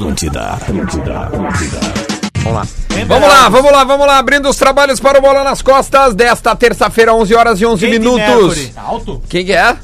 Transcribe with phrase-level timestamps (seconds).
[0.00, 1.80] Atlântida, Atlântida, Atlântida.
[2.44, 2.66] Vamos lá.
[3.06, 4.18] Vamos lá, vamos lá, vamos lá.
[4.18, 7.98] Abrindo os trabalhos para o Bola nas Costas desta terça-feira, 11 horas e 11 Kate
[7.98, 8.18] minutos.
[8.28, 8.66] Mercury.
[8.74, 9.22] Tá alto?
[9.26, 9.74] Quem que é?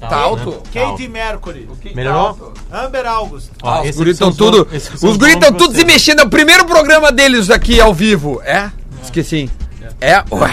[0.00, 0.60] Tá, alto?
[0.74, 1.68] Kate Mercury.
[1.94, 2.52] Melhorou?
[2.72, 3.50] Amber August.
[3.62, 4.66] Ó, Ah, os guris estão tudo.
[5.02, 6.18] Os guris estão tudo se mexendo.
[6.18, 8.42] É o primeiro programa deles aqui ao vivo.
[8.44, 8.72] É?
[9.04, 9.48] Esqueci.
[10.00, 10.16] É?
[10.32, 10.50] Ué,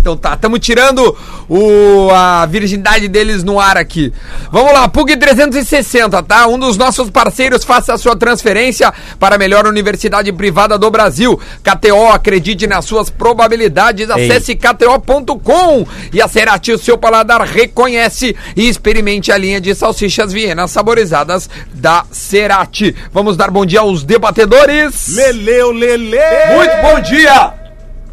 [0.00, 0.34] então tá.
[0.34, 1.16] Estamos tirando
[1.48, 4.12] o, a virgindade deles no ar aqui.
[4.50, 6.46] Vamos lá, PUG 360, tá?
[6.46, 11.38] Um dos nossos parceiros faça a sua transferência para a melhor universidade privada do Brasil.
[11.62, 14.08] KTO, acredite nas suas probabilidades.
[14.10, 20.32] Acesse kto.com e a Cerati, o seu paladar reconhece e experimente a linha de salsichas
[20.32, 22.96] vienas saborizadas da Cerati.
[23.12, 25.14] Vamos dar bom dia aos debatedores.
[25.14, 26.16] Leleu, Lele.
[26.56, 27.59] Muito bom dia!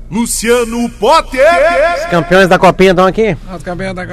[0.10, 1.44] Luciano Potter.
[2.10, 3.36] Campeões da Copinha estão aqui?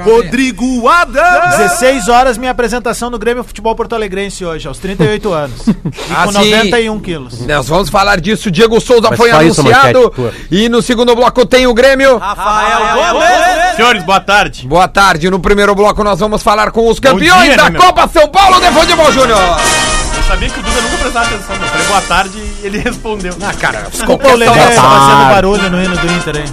[0.03, 1.57] Rodrigo Adams.
[1.57, 5.65] 16 horas, minha apresentação no Grêmio Futebol Porto Alegrense hoje, aos 38 anos.
[5.95, 6.51] E Ah, com sim.
[6.51, 7.45] 91 quilos.
[7.47, 8.51] Nós vamos falar disso.
[8.51, 10.13] Diego Souza Mas foi anunciado.
[10.17, 10.47] manchete.
[10.51, 12.17] E no segundo bloco tem o Grêmio.
[12.17, 13.75] Rafael Gomes.
[13.75, 14.67] Senhores, boa tarde.
[14.67, 15.29] Boa tarde.
[15.29, 17.81] No primeiro bloco nós vamos falar com os campeões dia, da né, meu?
[17.81, 19.39] Copa São Paulo de Futebol Júnior.
[20.35, 21.55] Eu sabia que o Duda nunca prestava atenção.
[21.55, 23.33] Eu falei boa tarde e ele respondeu.
[23.45, 24.83] Ah, cara, Desculpa o saudação.
[24.83, 26.45] fazendo barulho no hino do Inter, hein?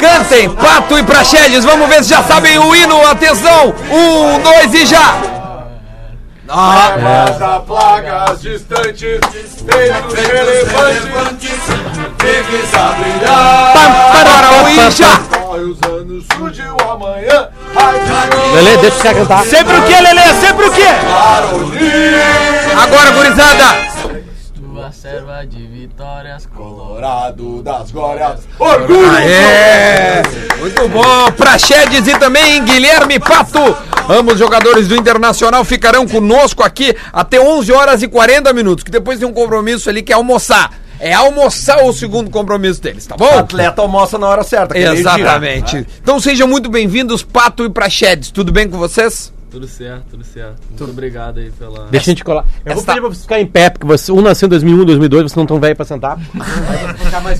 [0.00, 1.64] Cantem, Pato e Praxedes.
[1.64, 3.06] Vamos ver se já sabem o hino.
[3.06, 3.74] Atenção.
[3.90, 5.14] Um, dois e já.
[6.48, 11.50] Mas a plagas distantes, feitos relevantes,
[12.18, 13.72] fiques a brilhar.
[13.72, 15.18] Para o já.
[15.38, 17.48] Corre os anos, surgiu amanhã.
[18.54, 19.44] Lele, deixa caras cantar.
[19.44, 20.34] Sempre o que, Lelê?
[20.40, 20.70] Sempre o
[21.66, 22.20] unir.
[22.82, 23.64] Agora, gurizada.
[24.54, 29.16] Tua serva de vitórias Colorado das glórias, orgulho.
[29.16, 30.22] É,
[30.58, 31.30] muito bom.
[31.32, 33.76] Praxedes e também Guilherme Pato.
[34.08, 39.18] Ambos jogadores do Internacional ficarão conosco aqui até 11 horas e 40 minutos, que depois
[39.18, 40.70] tem um compromisso ali que é almoçar.
[41.00, 43.26] É almoçar o segundo compromisso deles, tá bom?
[43.38, 44.76] atleta almoça na hora certa.
[44.78, 44.94] é.
[45.00, 45.86] Exatamente.
[46.02, 48.30] Então sejam muito bem-vindos, Pato e Praxedes.
[48.30, 49.32] Tudo bem com vocês?
[49.50, 50.60] Tudo certo, tudo certo.
[50.68, 51.86] Muito obrigado aí pela.
[51.90, 52.44] Deixa a gente colar.
[52.64, 54.84] Eu vou Esta- pedir pra vocês ficarem em pé, porque você, um nasceu em 2001,
[54.84, 56.18] 2002, vocês não estão velhos pra sentar.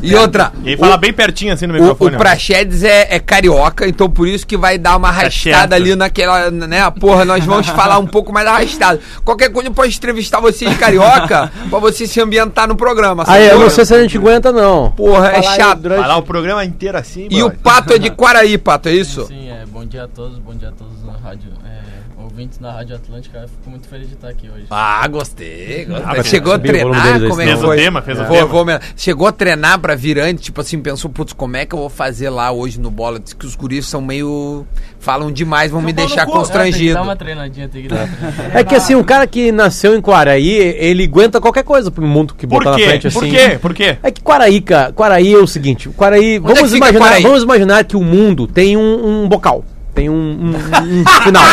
[0.02, 2.16] E outra, E fala bem pertinho assim no o, microfone.
[2.16, 5.72] o Praxedes é, é carioca, então por isso que vai dar uma arrastada certo.
[5.74, 6.90] ali naquela, né?
[6.90, 8.98] Porra, nós vamos falar um pouco mais arrastado.
[9.24, 13.24] Qualquer coisa pode entrevistar vocês carioca pra você se ambientar no programa.
[13.26, 13.62] Aí, eu sacou?
[13.64, 14.90] não sei se a gente aguenta, não.
[14.92, 15.78] Porra, é Falar aí chato.
[15.80, 17.50] durante- Falar o programa inteiro assim, E o.
[17.50, 19.26] Pato é de Quaraí, Pato, é isso?
[19.26, 19.64] Sim, é.
[19.66, 21.50] Bom dia a todos, bom dia a todos na rádio.
[21.64, 21.80] É,
[22.30, 24.64] ouvintes da Rádio Atlântica, eu fico muito feliz de estar aqui hoje.
[24.70, 25.84] Ah, gostei.
[25.84, 26.06] gostei.
[26.06, 27.20] mas Chegou a o treinar?
[27.20, 27.76] Como é que Fez o foi?
[27.76, 28.48] tema, fez o Vou- tema.
[28.48, 31.78] vou Chegou a treinar pra vir antes, tipo assim, pensou, putz, como é que eu
[31.78, 33.18] vou fazer lá hoje no bola?
[33.18, 34.66] Diz que os guris são meio.
[34.98, 36.94] falam demais, vão me deixar É, tem que constrangido.
[36.94, 38.50] dar uma treinadinha, tem que dar uma treinadinha.
[38.60, 42.34] É que assim, um cara que nasceu em Quaraí, ele aguenta qualquer coisa pro mundo
[42.34, 43.18] que botar na frente assim.
[43.18, 43.58] Por quê?
[43.60, 43.96] Por quê?
[44.02, 47.22] É que Quaraí, cara, Quaraí é o seguinte, Quaraí, é vamos fica imaginar, Quaraí?
[47.22, 49.64] vamos imaginar que o mundo tem um, um bocal,
[49.94, 51.44] tem um, um- um final.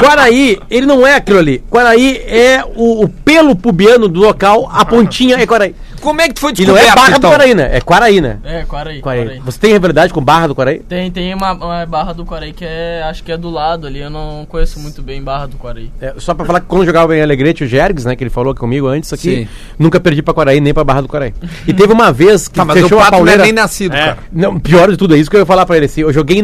[0.00, 1.62] Quaraí, ele não é aquilo ali.
[1.70, 5.74] Quaraí é o, o pelo pubiano do local, a pontinha é Quaraí.
[6.00, 7.30] Como é que foi E não é descoberto, Barra então?
[7.30, 7.70] do Quaraí, né?
[7.76, 8.38] É Quaraí, né?
[8.44, 9.24] É, Quaraí, Quaraí.
[9.24, 9.40] Quaraí.
[9.44, 10.80] Você tem rivalidade com Barra do Quaraí?
[10.80, 13.02] Tem, tem uma, uma barra do Quaraí que é.
[13.08, 14.00] Acho que é do lado ali.
[14.00, 15.90] Eu não conheço muito bem Barra do Quaraí.
[16.00, 18.54] É, só pra falar que quando jogava em Alegrete, o Jergs, né, que ele falou
[18.54, 19.48] comigo antes aqui, Sim.
[19.78, 21.34] nunca perdi pra Quaraí, nem pra Barra do Quaraí.
[21.66, 23.42] E teve uma vez que Tá, mas o fechou a Pato não é pauleira...
[23.44, 23.98] nem nascido, É.
[24.06, 24.18] cara.
[24.32, 25.86] Não, pior de tudo é isso que eu ia falar pra ele.
[25.86, 26.42] Assim, eu joguei em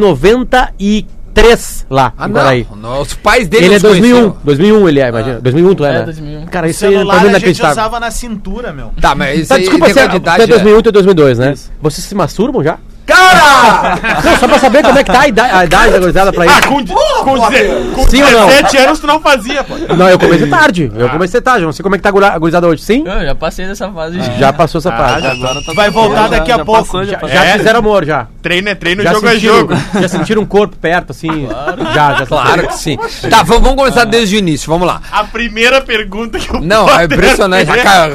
[1.37, 2.77] 93 lá, Ah, não.
[2.77, 3.01] não.
[3.03, 4.37] Os pais dele Ele é nos 2001, conheceram.
[4.45, 5.41] 2001 ele é, imagina.
[5.41, 6.03] 2001 tu é, É, né?
[6.05, 6.47] 2001.
[6.47, 7.73] Cara, isso aí pra mim é a gente inacreditável.
[7.73, 8.91] usava na cintura, meu.
[9.01, 10.93] Tá, mas isso Tá, aí desculpa, você, negócio você de idade é é- 2001 e
[10.93, 11.55] 2002, né?
[11.81, 12.79] Vocês se masturbam já?
[13.06, 13.99] Cara!
[14.25, 16.44] Não, só pra saber como é que tá a idade, a idade da gurizada pra
[16.44, 16.69] Ah, isso.
[16.69, 18.47] com, com, com Sim ou não?
[18.49, 19.75] 17 anos tu não fazia, pô.
[19.94, 20.93] Não, eu comecei tarde.
[20.94, 21.62] Eu comecei tarde.
[21.62, 22.83] eu Não sei como é que tá a guri- a gurizada hoje.
[22.83, 23.05] Sim?
[23.06, 24.19] Eu já passei dessa fase.
[24.39, 25.27] Já passou essa fase.
[25.75, 27.05] Vai voltar daqui a pouco.
[27.05, 27.28] Já, passou.
[27.37, 27.59] já É.
[27.59, 28.27] fizeram amor, já.
[28.43, 29.75] Treino é treino, Já jogo é jogo.
[30.00, 31.49] já sentiram um corpo perto, assim?
[31.95, 32.98] Já, já Claro que sim.
[33.31, 35.01] Tá, vamos, começar desde o início, vamos lá.
[35.13, 37.71] A primeira pergunta que eu Não, é impressionante.
[37.71, 37.77] É.
[37.83, 38.09] Cara,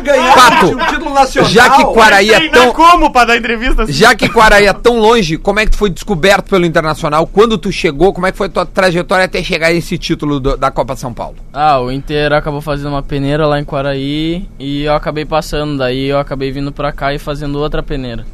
[0.00, 1.50] Ganhar Pato, um título nacional.
[1.50, 2.72] já que Quaraí é tão.
[2.72, 3.92] como pra dar entrevista assim?
[3.96, 7.26] Já que Quaraí é tão longe, como é que tu foi descoberto pelo Internacional?
[7.26, 10.38] Quando tu chegou, como é que foi a tua trajetória até chegar a esse título
[10.38, 11.36] do- da Copa São Paulo?
[11.52, 15.78] Ah, o Inter acabou fazendo uma peneira lá em Quaraí e eu acabei passando.
[15.78, 18.26] Daí eu acabei vindo pra cá e fazendo outra peneira.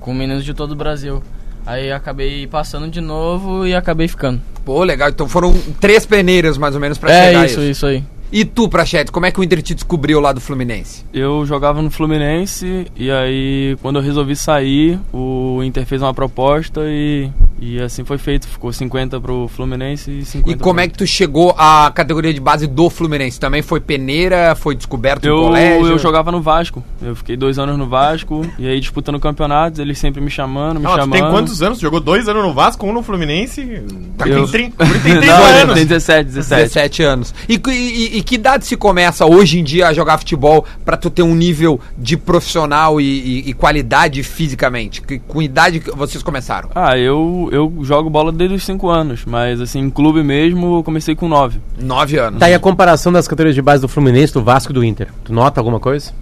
[0.00, 1.22] Com meninos de todo o Brasil.
[1.64, 4.40] Aí acabei passando de novo e acabei ficando.
[4.64, 5.08] Pô, legal.
[5.08, 8.04] Então foram três peneiras mais ou menos pra é chegar a isso, isso aí.
[8.32, 11.04] E tu, Prachete, como é que o Inter te descobriu lá do Fluminense?
[11.12, 16.80] Eu jogava no Fluminense e aí quando eu resolvi sair, o Inter fez uma proposta
[16.86, 17.30] e
[17.60, 21.06] E assim foi feito, ficou 50 pro Fluminense e 50 E como é que tu
[21.06, 23.40] chegou à categoria de base do Fluminense?
[23.40, 25.86] Também foi peneira, foi descoberto no eu, colégio?
[25.88, 26.84] eu jogava no Vasco.
[27.00, 30.84] Eu fiquei dois anos no Vasco e aí disputando campeonatos, eles sempre me chamando, me
[30.84, 31.12] Não, tu chamando.
[31.12, 31.78] tem quantos anos?
[31.78, 33.82] Tu jogou dois anos no Vasco, um no Fluminense.
[34.18, 35.74] Tá Eu- com 30, tem 30 Não, anos.
[35.76, 36.62] tem 17, 17.
[36.64, 37.34] 17 anos.
[37.48, 41.08] E, e- e que idade se começa hoje em dia a jogar futebol pra tu
[41.10, 45.02] ter um nível de profissional e, e- e qualidade fisicamente?
[45.02, 46.68] Que, com idade que vocês começaram?
[46.74, 50.82] Ah, eu, eu jogo bola desde os 5 anos, mas assim, em clube mesmo eu
[50.82, 51.58] comecei com 9.
[51.78, 52.40] 9 anos.
[52.40, 55.08] Tá aí a comparação das categorias de base do Fluminense, do Vasco e do Inter.
[55.24, 56.12] Tu nota alguma coisa?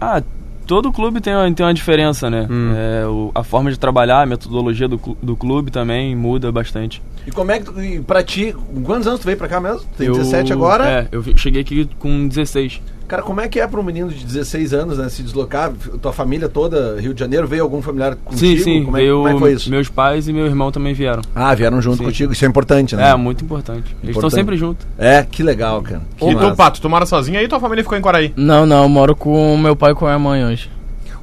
[0.00, 0.22] Ah,
[0.68, 2.46] todo clube tem, uma- tem uma diferença, né?
[2.48, 2.72] Hum.
[2.76, 7.02] É, o- a forma de trabalhar, a metodologia do, do clube também muda bastante.
[7.26, 8.54] E como é que tu, pra ti,
[8.84, 9.80] quantos anos tu veio pra cá mesmo?
[9.96, 10.86] Tem Eu- 17 agora?
[10.88, 12.80] É, eu cheguei aqui com 16.
[13.08, 15.72] Cara, como é que é pra um menino de 16 anos, né, se deslocar?
[16.02, 18.38] Tua família toda, Rio de Janeiro, veio algum familiar contigo?
[18.38, 19.70] Sim, sim, Como é, veio, como é que foi isso?
[19.70, 21.22] meus pais e meu irmão também vieram.
[21.34, 22.04] Ah, vieram junto Sim.
[22.04, 23.08] contigo, isso é importante, né?
[23.10, 23.78] É, muito importante.
[23.86, 24.34] Eles estão Importante.
[24.34, 24.86] sempre juntos.
[24.98, 26.02] É, que legal, cara.
[26.18, 26.54] Que E tu.
[26.54, 28.32] Pato, tu mora sozinho aí tua família ficou em Quaraí?
[28.36, 30.70] Não, não, eu moro com meu pai e com a minha mãe hoje.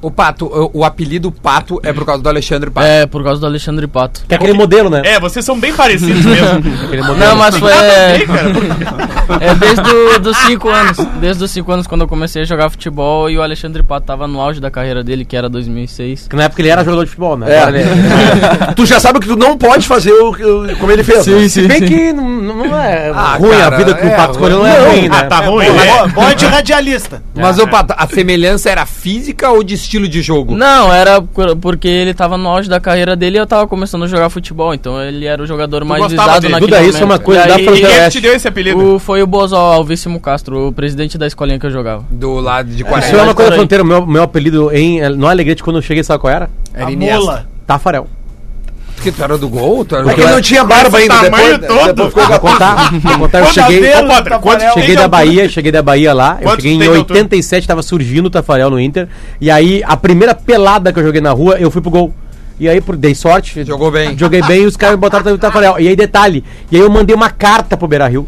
[0.02, 2.86] O Pato, o, o apelido Pato é por causa do Alexandre Pato.
[2.86, 4.22] É, por causa do Alexandre Pato.
[4.28, 5.02] Que é aquele modelo, né?
[5.04, 6.46] É, vocês são bem parecidos mesmo.
[6.86, 7.18] Aquele modelo.
[7.18, 7.72] Não, mas foi.
[7.72, 8.18] É,
[9.40, 10.96] é desde dos 5 anos.
[11.20, 14.26] Desde os 5 anos quando eu comecei a jogar futebol e o Alexandre Pato tava
[14.26, 16.28] no auge da carreira dele, que era 2006.
[16.28, 17.46] Que na época ele era jogador de futebol, né?
[17.50, 17.68] É.
[17.68, 17.84] Ele-
[18.76, 21.26] tu já sabe que tu não pode fazer o, o- como ele fez.
[21.26, 21.48] né?
[21.48, 24.32] Se bem que não, não é Ah, ruim, cara, a vida que é o Pato
[24.32, 24.98] escolheu não é ruim.
[25.00, 25.16] ruim, né?
[25.18, 26.12] Ah, tá ruim, Bom, né?
[26.14, 27.22] bom, de radialista.
[27.34, 30.54] Mas, ô Pato, a semelhança era física ou de estilo de jogo?
[30.54, 34.04] Não, era por- porque ele tava no auge da carreira dele e eu tava começando
[34.04, 34.74] a jogar futebol.
[34.74, 36.52] Então ele era o jogador mais gostava visado dele?
[36.52, 36.94] naquele Duda, momento.
[36.94, 38.94] isso é uma coisa E da fronteira Quem é que te deu esse apelido?
[38.94, 42.04] o, Foi o Bozó Alvíssimo Castro, o presidente da escolinha que eu jogava.
[42.10, 43.18] Do lado de Isso Quaresma.
[43.18, 43.56] é uma coisa aí.
[43.56, 43.82] fronteira.
[43.84, 46.50] Meu, meu apelido em, no Alegrete, quando eu cheguei, sabe qual era?
[46.74, 47.20] Era A Iniesta.
[47.20, 47.46] mula.
[47.66, 48.06] Tafarel.
[49.06, 49.84] Porque tu era do gol?
[49.84, 51.14] Tu era do É que ele não tinha barba ainda.
[51.14, 51.94] tamanho Depois, todo.
[51.94, 53.62] depois ficou Vou contar, vou contar, eu cheguei...
[53.62, 53.94] Ô, tem Cheguei de
[54.96, 55.08] da altura?
[55.08, 56.38] Bahia, cheguei da Bahia lá.
[56.40, 57.18] Eu cheguei em tem de altura?
[57.20, 59.06] 87, tava surgindo o Tafarel no Inter.
[59.40, 62.12] E aí, a primeira pelada que eu joguei na rua, eu fui pro gol.
[62.58, 63.62] E aí, por- dei sorte.
[63.64, 64.18] Jogou bem.
[64.18, 65.76] Joguei bem e os caras me botaram o Tafarel.
[65.78, 66.42] E aí, detalhe.
[66.72, 68.26] E aí, eu mandei uma carta pro Beira Rio.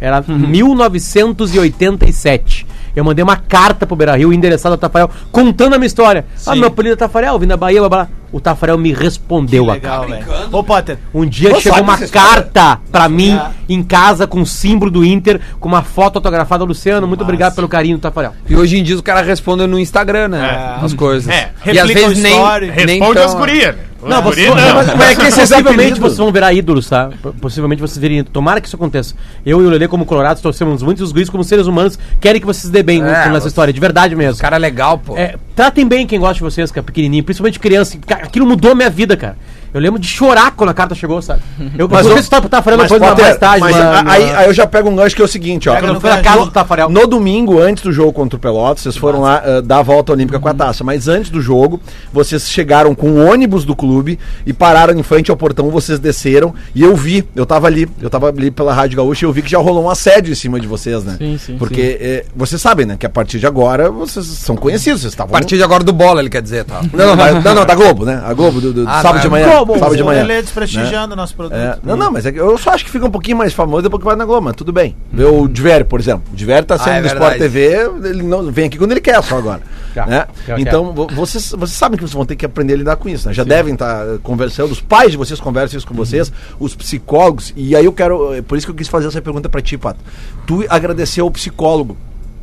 [0.00, 2.66] Era 1987.
[2.94, 6.24] Eu mandei uma carta pro Beira Rio, endereçada ao Tafarel, contando a minha história.
[6.46, 8.08] Ah, meu apelido é Tafarel, vim da Bahia, blá, blá.
[8.30, 10.26] O Tafarel me respondeu a Legal, velho.
[10.50, 13.50] Ô, Potter, um dia Pô, chegou uma carta pra mim É.
[13.68, 16.64] em casa com o símbolo do Inter, com uma foto autografada.
[16.64, 18.32] Luciano, muito obrigado pelo carinho, Tafarel.
[18.48, 20.78] E hoje em dia os caras respondem no Instagram, né?
[20.82, 21.28] As coisas.
[21.32, 21.50] É.
[21.66, 23.74] E às vezes nem, nem Responde tão- as gurias.
[23.76, 23.82] né?
[24.08, 24.74] Não, vão, não.
[24.74, 27.10] mas, mas é que possivelmente vocês vão virar ídolos, tá?
[27.40, 28.22] Possivelmente vocês virem.
[28.24, 29.14] Tomara que isso aconteça.
[29.44, 32.40] Eu e o Lelê, como colorados, torcemos muito e os guris, como seres humanos, querem
[32.40, 34.40] que vocês dê bem É, nessa você- história, de verdade mesmo.
[34.40, 35.16] Cara legal, pô.
[35.16, 37.96] É, tratem bem quem gosta de vocês, que é pequenininho, principalmente criança.
[38.06, 39.36] Cara, Aquilo mudou a minha vida, cara.
[39.74, 41.42] Eu lembro de chorar quando a carta chegou, sabe?
[41.76, 43.60] Eu Mas o- pro Tafarel Mas, depois Potter, mais tarde.
[43.60, 45.68] mas na- a- na- aí, aí eu já pego um gancho que é o seguinte,
[45.68, 45.80] ó.
[45.82, 46.88] No foi na casa do Tafarel.
[46.88, 50.12] No domingo, antes do jogo contra o Pelotas, vocês foram lá eh, dar a volta
[50.12, 50.84] olímpica com a taça.
[50.84, 51.80] Mas antes do jogo,
[52.12, 54.16] vocês chegaram com o ônibus do clube
[54.46, 56.54] e pararam em frente ao portão, vocês desceram.
[56.72, 59.42] E eu vi, eu tava ali, eu tava ali pela Rádio Gaúcha e eu vi
[59.42, 61.16] que já rolou um assédio em cima de vocês, né?
[61.18, 62.96] Sim, sim, Porque eh, vocês sabem, né?
[62.96, 65.32] Que a partir de agora vocês são conhecidos, vocês A estavam.
[65.32, 66.80] partir de agora do bola, ele quer dizer, tá?
[66.92, 68.22] Não, não, mas- não, não, da Globo, né?
[68.24, 69.20] A Globo, do, do Ah, sábado tá.
[69.22, 69.48] de manhã.
[69.50, 69.63] Globo.
[69.72, 70.22] Sábado de manhã.
[70.22, 71.56] Lelê desprestigiando o nosso produto.
[71.56, 74.00] É, não, não, mas é eu só acho que fica um pouquinho mais famoso depois
[74.00, 74.94] que vai na Globo, mas tudo bem.
[75.12, 76.24] Vê o Divério, por exemplo.
[76.32, 77.38] O Divério tá Ah, sendo é do Sport.
[77.38, 79.62] TV, ele não vem aqui quando ele quer só agora.
[80.06, 80.26] Né?
[80.58, 83.28] Então, vo- vocês, vocês sabem que vocês vão ter que aprender a lidar com isso,
[83.28, 83.34] né?
[83.34, 87.76] Já devem estar conversando, os pais de vocês conversam isso com vocês, os psicólogos, e
[87.76, 90.00] aí eu quero, é por isso que eu quis fazer essa pergunta pra ti, Pato.
[90.46, 91.96] Tu agradeceu ao psicólogo,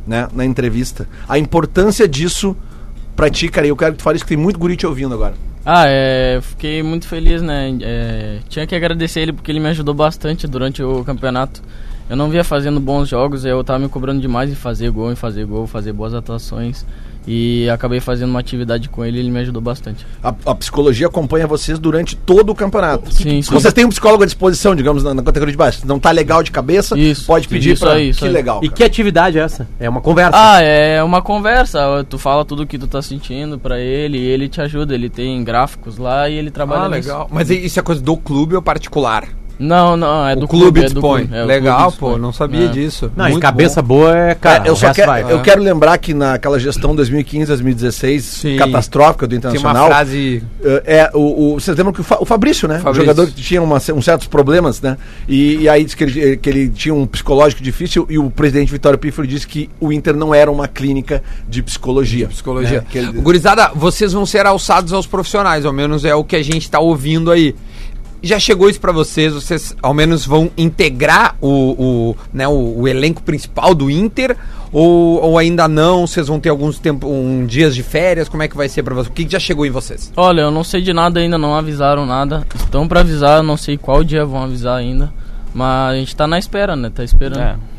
[0.06, 2.56] né, na entrevista, a importância disso
[3.14, 4.86] pra ti, cara, e eu quero que tu fale isso, que tem muito guri te
[4.86, 5.34] ouvindo agora.
[5.64, 7.76] Ah, é, fiquei muito feliz, né?
[7.82, 11.62] É, tinha que agradecer ele porque ele me ajudou bastante durante o campeonato.
[12.10, 15.16] Eu não via fazendo bons jogos, eu tava me cobrando demais em fazer gol, em
[15.16, 16.84] fazer gol, fazer boas atuações.
[17.26, 20.04] E acabei fazendo uma atividade com ele e ele me ajudou bastante.
[20.22, 23.12] A, a psicologia acompanha vocês durante todo o campeonato.
[23.14, 23.52] Sim, sim.
[23.54, 25.86] Vocês têm um psicólogo à disposição, digamos, na, na categoria de baixo.
[25.86, 27.94] Não tá legal de cabeça, Isso, pode pedir isso pra...
[27.94, 28.32] aí, isso que aí.
[28.32, 28.76] legal, E cara.
[28.76, 29.68] que atividade é essa?
[29.78, 30.32] É uma conversa.
[30.34, 32.04] Ah, é uma conversa.
[32.08, 34.94] Tu fala tudo o que tu tá sentindo pra ele e ele te ajuda.
[34.94, 37.08] Ele tem gráficos lá e ele trabalha Ah, nisso.
[37.08, 37.28] legal.
[37.30, 39.28] Mas isso é coisa do clube ou particular?
[39.58, 41.22] Não, não, é do o clube é do dispõe.
[41.26, 42.68] clube, é, legal, clube pô, não sabia É.
[42.68, 43.10] disso.
[43.16, 43.96] Não, e Muito cabeça bom.
[43.96, 44.64] boa é, cara.
[44.66, 45.22] É, eu só quero, vai.
[45.32, 48.56] eu quero lembrar que naquela gestão 2015-2016 Sim.
[48.56, 50.42] catastrófica do Tem uma Internacional, frase.
[50.64, 53.02] eh, é o, o vocês lembram que o, Fa- o Fabrício, né, Fabrício.
[53.02, 54.96] o jogador que tinha uma, uns certos problemas, né,
[55.28, 58.70] e, e aí disse que ele, que ele tinha um psicológico difícil e o presidente
[58.72, 62.28] Vitório Pifoli disse que o Inter não era uma clínica de psicologia.
[62.28, 62.80] Psicologia.
[62.80, 66.36] né, que ele- Gurizada, vocês vão ser alçados aos profissionais, ao menos é o que
[66.36, 67.54] a gente tá ouvindo aí.
[68.22, 69.32] Já chegou isso pra vocês?
[69.32, 74.36] Vocês ao menos vão integrar o, o, né, o, o elenco principal do Inter?
[74.72, 76.06] Ou, ou ainda não?
[76.06, 78.28] Vocês vão ter alguns tempo, um dias de férias?
[78.28, 79.08] Como é que vai ser pra vocês?
[79.08, 80.12] O que, que já chegou em vocês?
[80.16, 82.46] Olha, eu não sei de nada ainda, não avisaram nada.
[82.54, 85.12] Estão pra avisar, eu não sei qual dia vão avisar ainda.
[85.52, 86.90] Mas a gente tá na espera, né?
[86.94, 87.42] Tá esperando.
[87.42, 87.71] É.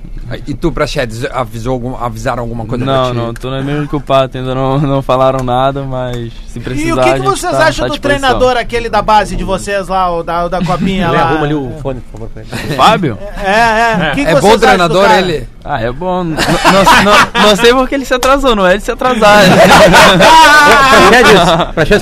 [0.48, 3.96] E tu, Prachedes, avisou algum, avisaram alguma coisa pra Não, não, tô na mesma que
[3.96, 6.88] o Pato, ainda não, não falaram nada, mas se precisar.
[6.88, 9.44] E o que, a que vocês tá- acham tá do treinador aquele da base de
[9.44, 11.22] vocês lá, o da, o da copinha lá?
[11.22, 12.30] arruma ali o fone, por favor.
[12.30, 12.76] pra ele.
[12.76, 13.18] Fábio?
[13.44, 14.12] É, é.
[14.12, 15.48] O que que É bom treinador ele?
[15.66, 16.24] Ah, é bom.
[16.24, 19.44] Não, não, não sei porque ele se atrasou, não é ele se atrasar.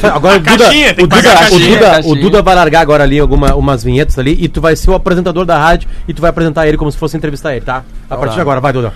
[0.16, 2.16] Agora o Duda, caixinha, o Duda, o Duda, o.
[2.16, 5.46] Duda vai largar agora ali alguma, umas vinhetas ali e tu vai ser o apresentador
[5.46, 7.84] da rádio e tu vai apresentar ele como se fosse entrevistar ele, tá?
[8.10, 8.94] A partir de agora, vai, Duda.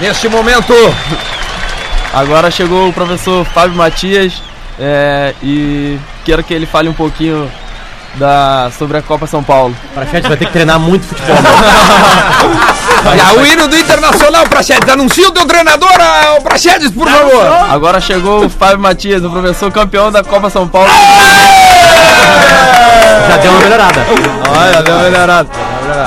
[0.00, 0.74] Neste momento,
[2.14, 4.40] Agora chegou o professor Fábio Matias
[4.78, 7.50] é, e quero que ele fale um pouquinho
[8.16, 9.74] da, sobre a Copa São Paulo.
[9.94, 11.36] Praxedes vai ter que treinar muito futebol.
[13.16, 14.88] e a o hino do Internacional, Prachedes.
[14.88, 17.46] Anuncia o teu treinador, ah, o Prachedes, por favor.
[17.70, 20.88] Agora chegou o Fábio Matias, o professor campeão da Copa São Paulo.
[23.28, 24.06] Já deu uma melhorada.
[24.48, 25.48] Olha, deu uma melhorada.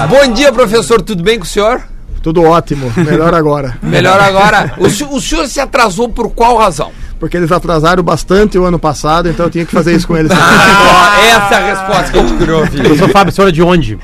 [0.10, 1.02] Bom dia, professor.
[1.02, 1.82] Tudo bem com o senhor?
[2.22, 3.78] Tudo ótimo, melhor agora.
[3.82, 4.74] Melhor agora.
[4.78, 6.92] O senhor se atrasou por qual razão?
[7.20, 10.32] Porque eles atrasaram bastante o ano passado, então eu tinha que fazer isso com eles.
[10.38, 12.84] Ah, essa é a resposta que a gente queria ouvir.
[12.84, 13.98] Professor Fábio, o senhor é de onde?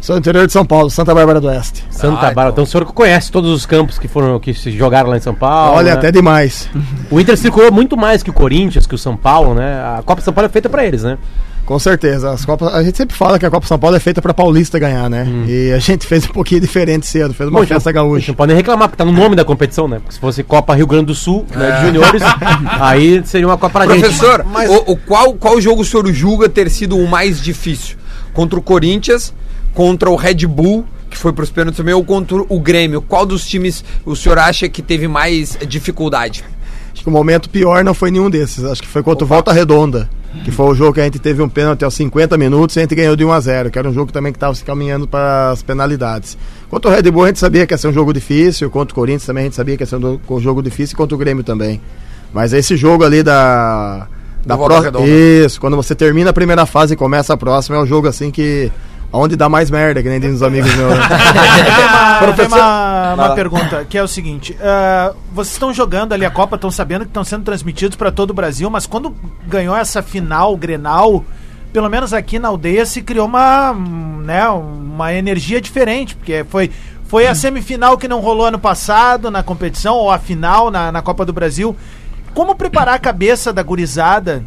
[0.00, 1.84] Sou do interior de São Paulo, Santa Bárbara do Oeste.
[1.90, 2.48] Santa Ah, Bárbara.
[2.48, 2.52] então.
[2.52, 5.34] Então o senhor conhece todos os campos que foram que se jogaram lá em São
[5.34, 5.76] Paulo.
[5.76, 5.98] Olha, né?
[5.98, 6.68] até demais.
[7.10, 9.80] O Inter circulou muito mais que o Corinthians, que o São Paulo, né?
[9.98, 11.16] A Copa São Paulo é feita pra eles, né?
[11.64, 12.30] Com certeza.
[12.30, 14.78] As Copas, a gente sempre fala que a Copa São Paulo é feita para paulista
[14.78, 15.26] ganhar, né?
[15.48, 18.28] E a gente fez um pouquinho diferente cedo, fez uma Bom, festa então, gaúcha.
[18.28, 19.98] Não podem reclamar, porque tá no nome da competição, né?
[19.98, 22.22] Porque se fosse Copa Rio Grande do Sul, né, de juniores,
[22.80, 24.02] aí seria uma Copa pra gente.
[24.02, 27.96] Professor, o, o qual, qual jogo o senhor julga ter sido o mais difícil?
[28.34, 29.32] Contra o Corinthians,
[29.72, 33.00] contra o Red Bull, que foi pros pênaltis também, ou contra o Grêmio?
[33.00, 36.44] Qual dos times o senhor acha que teve mais dificuldade?
[36.92, 38.64] Acho que o momento pior não foi nenhum desses.
[38.64, 40.10] Acho que foi contra o Volta Redonda,
[40.42, 42.82] que foi o jogo que a gente teve um pênalti aos 50 minutos e a
[42.82, 45.06] gente ganhou de 1 a 0 que era um jogo também que estava se caminhando
[45.06, 46.36] para as penalidades.
[46.68, 48.94] Contra o Red Bull a gente sabia que ia ser um jogo difícil, contra o
[48.94, 51.44] Corinthians também a gente sabia que ia ser um jogo difícil e contra o Grêmio
[51.44, 51.80] também.
[52.32, 54.08] Mas esse jogo ali da.
[54.44, 55.06] Da Volta pró- Redonda.
[55.08, 58.30] Isso, quando você termina a primeira fase e começa a próxima, é um jogo assim
[58.30, 58.70] que.
[59.16, 60.92] Onde dá mais merda, que nem dizem os amigos meus.
[60.92, 60.98] né?
[62.36, 66.30] Tem uma, tem uma, pergunta, que é o seguinte: ah, vocês estão jogando ali a
[66.30, 69.14] Copa, estão sabendo que estão sendo transmitidos para todo o Brasil, mas quando
[69.46, 71.24] ganhou essa final, Grenal,
[71.72, 76.70] pelo menos aqui na aldeia se criou uma, né, uma energia diferente, porque foi.
[77.06, 81.02] Foi a semifinal que não rolou ano passado na competição, ou a final na, na
[81.02, 81.76] Copa do Brasil.
[82.34, 84.44] Como preparar a cabeça da gurizada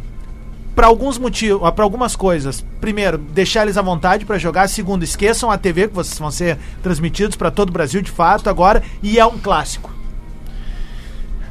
[0.78, 2.64] para alguns motivos, para algumas coisas.
[2.80, 4.68] Primeiro, deixar eles à vontade para jogar.
[4.68, 8.48] Segundo, esqueçam a TV que vocês vão ser transmitidos para todo o Brasil de fato
[8.48, 9.90] agora e é um clássico.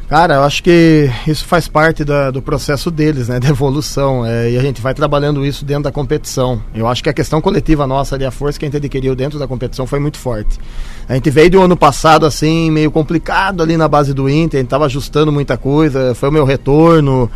[0.08, 3.38] Cara, eu acho que isso faz parte da- do processo deles, né?
[3.42, 4.26] Da evolução.
[4.26, 6.62] é, e a gente vai trabalhando isso dentro da competição.
[6.74, 9.38] Eu acho que a questão coletiva nossa ali, a força que a gente adquiriu dentro
[9.38, 10.58] da competição foi muito forte.
[11.10, 14.62] A gente veio um ano passado, assim, meio complicado ali na base do Inter, a
[14.62, 17.30] gente tava ajustando muita coisa, foi o meu retorno.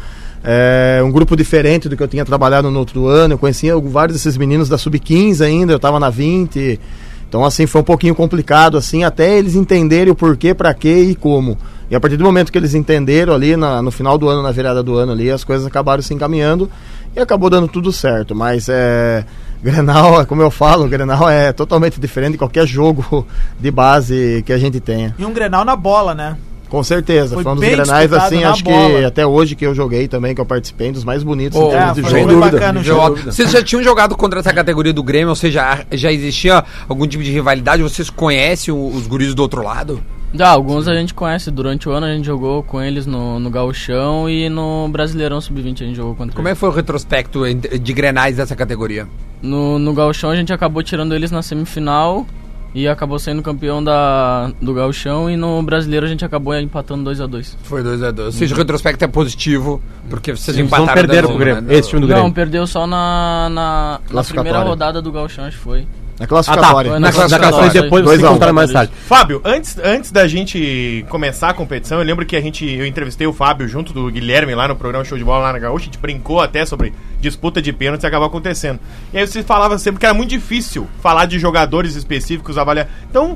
[0.44, 3.34] É, um grupo diferente do que eu tinha trabalhado no outro ano.
[3.34, 6.80] Eu conhecia vários desses meninos da Sub-15 ainda, eu tava na 20.
[7.28, 11.16] Então, assim, foi um pouquinho complicado, assim, até eles entenderem o porquê, pra quê e
[11.16, 11.58] como.
[11.90, 14.52] E a partir do momento que eles entenderam ali, na- no final do ano, na
[14.52, 16.70] virada do ano ali, as coisas acabaram se encaminhando
[17.16, 18.36] e acabou dando tudo certo.
[18.36, 19.26] Mas é.
[19.64, 23.28] Grenal, como eu falo, Grenal é totalmente diferente de qualquer jogo
[23.60, 25.14] de base que a gente tenha.
[25.20, 26.36] E um Grenal na bola, né?
[26.72, 27.36] Com certeza.
[27.36, 29.06] Foi Foi um dos assim, acho que bola.
[29.08, 31.98] até hoje que eu joguei também, que eu participei, dos mais bonitos Oh, em termos
[31.98, 32.40] é, de jogo.
[32.40, 33.18] bacana o jogo.
[33.26, 37.22] Vocês já tinham jogado contra essa categoria do Grêmio, ou seja, já existia algum tipo
[37.24, 37.84] de rivalidade?
[37.84, 40.02] Vocês conhecem o- os guris do outro lado?
[40.34, 41.52] Já, alguns a gente conhece.
[41.52, 45.82] Durante o ano a gente jogou com eles no, no Gauchão e no Brasileirão Sub-20
[45.84, 46.58] a gente jogou contra Como é eles.
[46.58, 49.10] que foi o retrospecto de grenais dessa categoria?
[49.42, 52.26] No, no Gauchão a gente acabou tirando eles na semifinal
[52.74, 57.20] e acabou sendo campeão da, do Gauchão e no Brasileiro a gente acabou empatando 2
[57.22, 58.26] a 2 Foi 2x2.
[58.26, 60.86] Ou seja, o retrospecto é positivo, porque vocês Vocês empataram.
[60.88, 61.62] não perderam de pro Grêmio.
[61.64, 61.74] né?
[61.76, 62.34] Esse time do Não, Grêmio.
[62.34, 65.86] perdeu só na, na, na primeira rodada do Gauchão, acho que foi.
[66.22, 66.92] Na Ah, classificatória.
[66.92, 67.00] tá.
[67.00, 67.82] Na Na classificação e classificatória.
[67.82, 68.92] depois Dois vocês a contaram mais tarde.
[69.08, 73.26] Fábio, antes, antes da gente começar a competição, eu lembro que a gente, eu entrevistei
[73.26, 75.86] o Fábio junto do Guilherme lá no programa Show de Bola lá na Gaúcha, a
[75.86, 78.80] gente brincou até sobre disputa de pênaltis e acabou acontecendo.
[79.12, 82.88] E aí você falava sempre que era muito difícil falar de jogadores específicos, avaliar.
[83.10, 83.36] Então,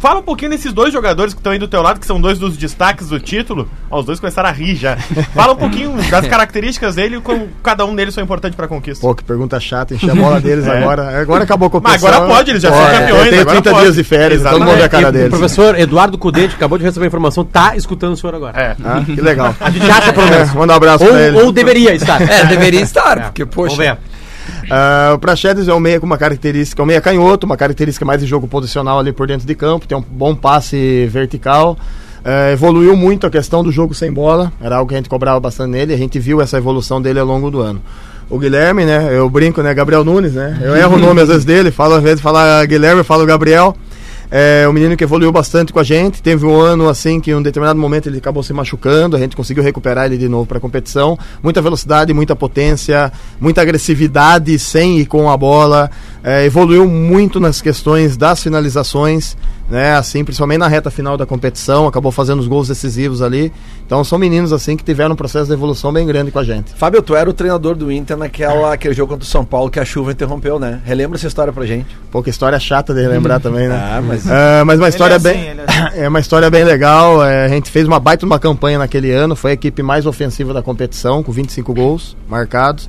[0.00, 2.38] Fala um pouquinho desses dois jogadores que estão aí do teu lado, que são dois
[2.38, 3.68] dos destaques do título.
[3.90, 4.96] Ó, os dois começaram a rir já.
[5.34, 9.04] Fala um pouquinho das características dele e como cada um deles foi importante pra conquista.
[9.06, 11.20] Pô, que pergunta chata, encher a bola deles agora.
[11.20, 12.08] Agora acabou a Mas competição.
[12.08, 13.82] agora pode, eles já são Pode, campeões, Tem agora 30 pode.
[13.82, 15.28] dias de férias, todo mundo vê a cara E O deles.
[15.30, 18.56] professor Eduardo Cudê, que acabou de receber a informação, tá escutando o senhor agora.
[18.60, 18.76] É.
[18.84, 19.54] Ah, que legal.
[19.60, 20.50] A gente acha, pelo menos.
[20.50, 21.36] É, manda um abraço pra ele.
[21.38, 22.20] Ou, ou deveria estar.
[22.22, 23.74] É, deveria estar, porque, poxa.
[23.76, 23.98] Vamos ver.
[24.70, 28.20] Ah, o Praxedes é um meia com uma característica, um meia canhoto, uma característica mais
[28.20, 31.78] de jogo posicional ali por dentro de campo, tem um bom passe vertical.
[32.24, 35.40] Ah, evoluiu muito a questão do jogo sem bola, era algo que a gente cobrava
[35.40, 37.80] bastante nele, a gente viu essa evolução dele ao longo do ano.
[38.28, 41.46] O Guilherme, né, eu brinco, né, Gabriel Nunes, né, eu erro o nome às vezes
[41.46, 43.74] dele, falo às vezes fala Guilherme, falo Gabriel.
[44.30, 46.22] É um menino que evoluiu bastante com a gente.
[46.22, 49.34] Teve um ano assim que em um determinado momento ele acabou se machucando, a gente
[49.34, 51.18] conseguiu recuperar ele de novo para a competição.
[51.42, 55.90] Muita velocidade, muita potência, muita agressividade sem e com a bola.
[56.22, 59.34] É, evoluiu muito nas questões das finalizações,
[59.70, 59.94] né?
[59.96, 63.52] Assim, principalmente na reta final da competição, acabou fazendo os gols decisivos ali.
[63.86, 66.72] Então são meninos assim que tiveram um processo de evolução bem grande com a gente.
[66.74, 69.78] Fábio, tu era o treinador do Inter naquela aquele jogo contra o São Paulo que
[69.80, 70.80] a chuva interrompeu, né?
[70.84, 71.86] Relembra essa história pra gente.
[72.10, 73.76] Pouca história chata de relembrar também, né?
[73.76, 75.48] Ah, mas- Ah, mas uma história é assim, bem.
[75.48, 77.24] ele é É uma história bem legal.
[77.24, 79.34] é, a gente fez uma baita uma campanha naquele ano.
[79.36, 82.88] Foi a equipe mais ofensiva da competição, com 25 gols marcados.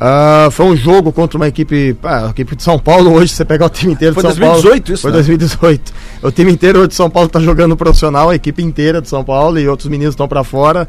[0.00, 1.96] Ah, foi um jogo contra uma equipe.
[2.04, 4.62] ah, equipe de São Paulo hoje, você pegar o time inteiro Foi de São Paulo.
[4.62, 5.16] 2018 isso, Foi né?
[5.16, 5.92] 2018.
[6.22, 9.58] O time inteiro de São Paulo tá jogando profissional, a equipe inteira de São Paulo
[9.58, 10.86] e outros meninos estão para fora.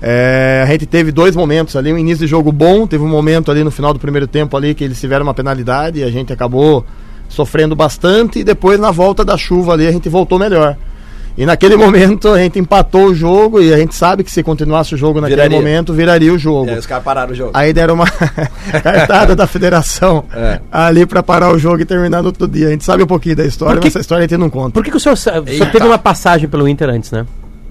[0.00, 3.50] É, a gente teve dois momentos ali, um início de jogo bom, teve um momento
[3.50, 6.32] ali no final do primeiro tempo ali que eles tiveram uma penalidade e a gente
[6.32, 6.84] acabou
[7.28, 10.76] sofrendo bastante e depois na volta da chuva ali a gente voltou melhor.
[11.36, 14.94] E naquele momento a gente empatou o jogo e a gente sabe que se continuasse
[14.94, 15.58] o jogo naquele Viraria.
[15.58, 16.66] momento viraria o jogo.
[16.66, 17.50] E aí os caras pararam o jogo.
[17.54, 18.06] Aí deram uma
[18.82, 20.60] cartada da federação É.
[20.70, 22.68] ali pra parar o jogo e terminar no outro dia.
[22.68, 24.70] A gente sabe um pouquinho da história, que- mas essa história a gente não conta.
[24.72, 27.26] Por que, que o senhor, o senhor teve uma passagem pelo Inter antes, né?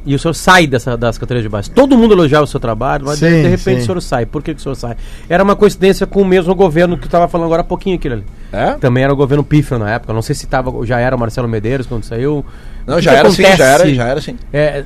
[0.06, 1.72] E o senhor sai dessa, das categorias de base.
[1.72, 3.84] Todo mundo elogiava o seu trabalho, mas de- Sim, de repente sim.
[3.84, 4.26] o senhor sai.
[4.26, 4.98] Por que, que o senhor sai?
[5.30, 8.16] Era uma coincidência com o mesmo governo que eu estava falando agora há pouquinho aquilo
[8.16, 8.24] ali.
[8.54, 8.74] É?
[8.74, 10.14] Também era o governo pífio na época.
[10.14, 12.46] Não sei se tava, já era o Marcelo Medeiros quando saiu.
[12.86, 14.38] Não, O já que era sim, já era, já era sim.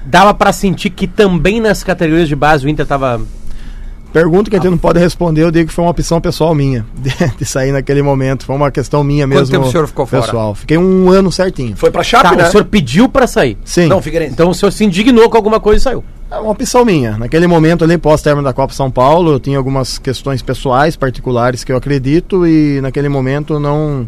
[0.05, 3.21] Dava pra sentir que também nas categorias de base o Inter tava.
[4.13, 6.85] Pergunta que a gente não pode responder, eu digo que foi uma opção pessoal minha
[6.97, 8.45] de, de sair naquele momento.
[8.45, 9.51] Foi uma questão minha Quanto mesmo.
[9.51, 10.23] tempo o senhor ficou fora?
[10.23, 10.55] pessoal.
[10.55, 11.75] Fiquei um ano certinho.
[11.75, 12.47] Foi pra Chape, Tá, né?
[12.47, 13.57] o senhor pediu pra sair.
[13.65, 13.87] Sim.
[13.87, 14.33] Não, Figueirense.
[14.33, 16.03] Então o senhor se indignou com alguma coisa e saiu.
[16.31, 17.17] É uma opção minha.
[17.17, 21.71] Naquele momento ali, pós-término da Copa São Paulo, eu tinha algumas questões pessoais, particulares que
[21.71, 24.07] eu acredito e naquele momento não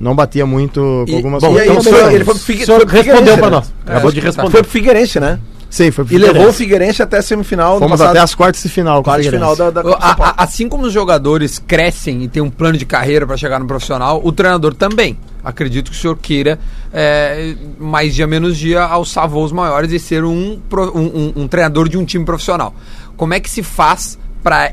[0.00, 2.42] não batia muito com E- algumas bom, E aí, então, ele foi, ele foi pro
[2.42, 3.56] Figue- O senhor foi pro respondeu pra né?
[3.56, 3.72] nós.
[3.86, 4.50] Acabou de responder.
[4.50, 5.38] Foi pro Figueirense, né?
[5.72, 7.02] Sim, foi pro E levou o Figueirense.
[7.02, 7.78] Até a semifinal.
[7.78, 8.10] Fomos passado.
[8.10, 11.58] até as quartas de final quartas de final da, da a- assim como os jogadores
[11.58, 15.16] crescem e tem um plano de carreira para chegar no profissional, o treinador também.
[15.42, 16.58] Acredito que o senhor queira,
[16.92, 21.88] é, mais dia menos dia, alçar voos maiores e ser um, um- um- um treinador
[21.88, 22.74] de um time profissional.
[23.16, 24.72] Como é que se faz para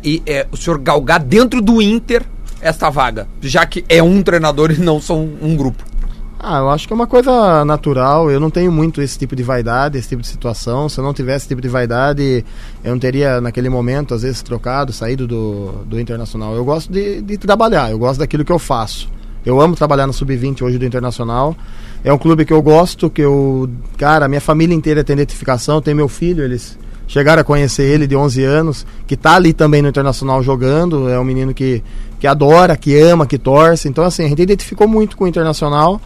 [0.51, 2.23] o senhor galgar dentro do Inter
[2.61, 3.25] esta vaga?
[3.41, 5.85] Já que é um treinador e não são um grupo.
[6.41, 8.31] Ah, eu acho que é uma coisa natural.
[8.31, 10.87] Eu não tenho muito esse tipo de vaidade, esse tipo de situação.
[10.87, 12.45] Se eu não tivesse esse tipo de vaidade,
[12.81, 16.55] eu não teria, naquele momento, às vezes, trocado, saído do, do Internacional.
[16.55, 19.09] Eu gosto de, de trabalhar, eu gosto daquilo que eu faço.
[19.45, 21.57] Eu amo trabalhar no Sub-20 hoje do Internacional.
[22.05, 23.69] É um clube que eu gosto, que eu.
[23.97, 28.15] Cara, minha família inteira tem identificação, tem meu filho, eles chegaram a conhecer ele de
[28.15, 31.09] 11 anos, que tá ali também no Internacional jogando.
[31.09, 31.83] É um menino que,
[32.17, 33.89] que adora, que ama, que torce.
[33.89, 35.99] Então, assim, a gente identificou muito com o Internacional.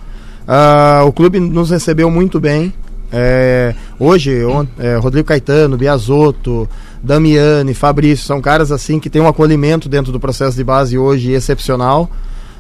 [0.47, 2.73] Ah, o clube nos recebeu muito bem.
[3.12, 6.67] É, hoje, on- é, Rodrigo Caetano, Biasotto,
[7.01, 11.32] Damiani, Fabrício, são caras assim que têm um acolhimento dentro do processo de base hoje
[11.32, 12.10] excepcional.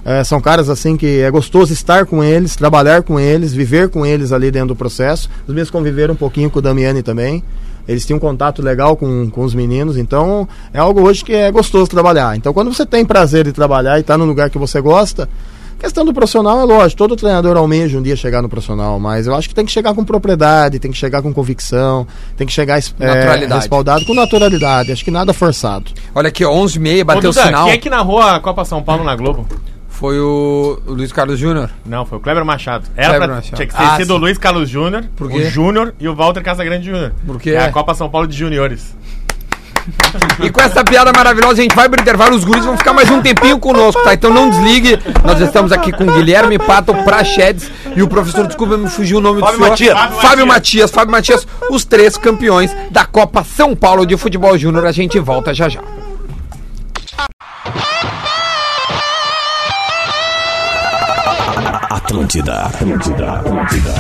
[0.05, 4.05] É, são caras assim que é gostoso estar com eles, trabalhar com eles, viver com
[4.05, 5.29] eles ali dentro do processo.
[5.47, 7.41] Os meus conviveram um pouquinho com o Damiani também.
[7.87, 11.51] Eles tinham um contato legal com, com os meninos, então é algo hoje que é
[11.51, 12.35] gostoso trabalhar.
[12.37, 15.27] Então, quando você tem prazer de trabalhar e está no lugar que você gosta,
[15.83, 19.35] questão do profissional é lógico, todo treinador almeja um dia chegar no profissional, mas eu
[19.35, 22.79] acho que tem que chegar com propriedade, tem que chegar com convicção, tem que chegar
[22.99, 24.91] é, respaldado com naturalidade.
[24.93, 25.91] Acho que nada forçado.
[26.15, 27.65] Olha aqui, 11h30, Ô, bateu o Duda, sinal.
[27.65, 29.45] quem é que narrou a Copa São Paulo na Globo?
[29.89, 31.69] Foi o, Luiz Carlos Júnior.
[31.85, 32.87] Não, foi o Kleber Machado.
[32.95, 33.55] Era Kleber pra, Machado.
[33.55, 35.41] tinha que ter Ah, sido o Luiz Carlos Júnior, o?
[35.49, 37.13] Júnior e o Walter Casagrande Júnior.
[37.25, 37.51] Por quê?
[37.51, 38.95] É a Copa São Paulo de Juniores.
[40.41, 42.35] E com essa piada maravilhosa, a gente vai pro intervalo.
[42.35, 44.13] Os guris vão ficar mais um tempinho conosco, tá?
[44.13, 44.99] Então não desligue.
[45.23, 49.39] Nós estamos aqui com Guilherme Pato Prachedes e o professor, desculpa, me fugiu o nome
[49.39, 49.69] Fábio do senhor.
[49.69, 49.97] Matias.
[49.99, 50.91] Fábio, Fábio Matias.
[50.91, 54.85] Fábio Matias, os três campeões da Copa São Paulo de Futebol Júnior.
[54.85, 55.81] A gente volta já já.
[62.03, 63.93] Atlântida, Atlântida, Atlântida.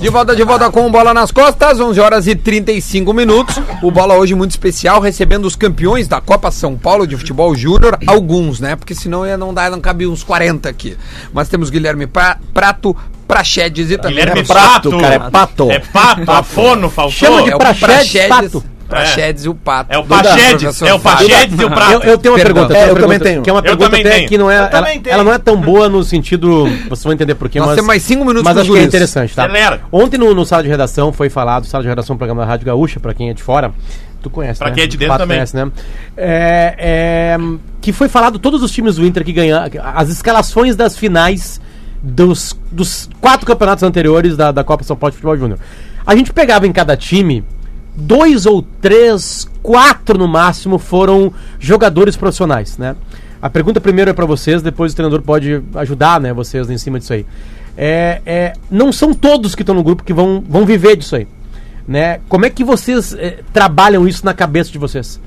[0.00, 3.60] De volta, de volta com bola nas costas, 11 horas e 35 minutos.
[3.82, 7.98] O bola hoje muito especial, recebendo os campeões da Copa São Paulo de Futebol Júnior,
[8.06, 8.76] alguns, né?
[8.76, 10.96] Porque senão ia não dar, não cabia uns 40 aqui.
[11.32, 15.00] Mas temos Guilherme pra, Prato, Prachedes e também Guilherme prato, Pato.
[15.02, 15.70] cara, é pato.
[15.70, 17.12] É pato, afono, faltou.
[17.12, 18.64] Chama de é o Prachedes, Prachedes, Pato.
[18.96, 19.92] Prachedes e o Pato.
[19.92, 21.00] É o professor é o.
[21.00, 21.92] Pachedes e o Prato.
[21.92, 22.66] Eu, eu tenho uma Perdão.
[22.66, 23.42] pergunta, É, eu também tenho.
[23.42, 24.28] Que é uma Eu pergunta também até tenho.
[24.28, 24.56] que não é.
[24.56, 26.64] Ela, ela não é tão boa no sentido.
[26.88, 27.86] Vocês vão entender por quê, Nós mas.
[27.86, 29.44] mais cinco minutos Mas acho que é interessante, tá?
[29.44, 29.80] Acelera.
[29.90, 32.66] Ontem no, no sala de redação foi falado, sala de redação do programa da Rádio
[32.66, 33.72] Gaúcha, pra quem é de fora.
[34.22, 34.74] Tu conhece, Pra né?
[34.76, 35.36] quem é de dentro também.
[35.38, 35.68] Conhece, né?
[36.16, 37.38] É, é,
[37.80, 39.68] que foi falado todos os times do Inter que ganharam.
[39.96, 41.60] As escalações das finais
[42.00, 45.58] dos, dos quatro campeonatos anteriores da, da Copa São Paulo de Futebol Júnior.
[46.06, 47.44] A gente pegava em cada time
[47.94, 52.96] dois ou três, quatro no máximo foram jogadores profissionais, né?
[53.40, 57.00] A pergunta primeiro é para vocês, depois o treinador pode ajudar, né, vocês em cima
[57.00, 57.26] disso aí.
[57.76, 61.26] É, é, não são todos que estão no grupo que vão, vão viver disso aí,
[61.88, 62.20] né?
[62.28, 65.18] Como é que vocês eh, trabalham isso na cabeça de vocês?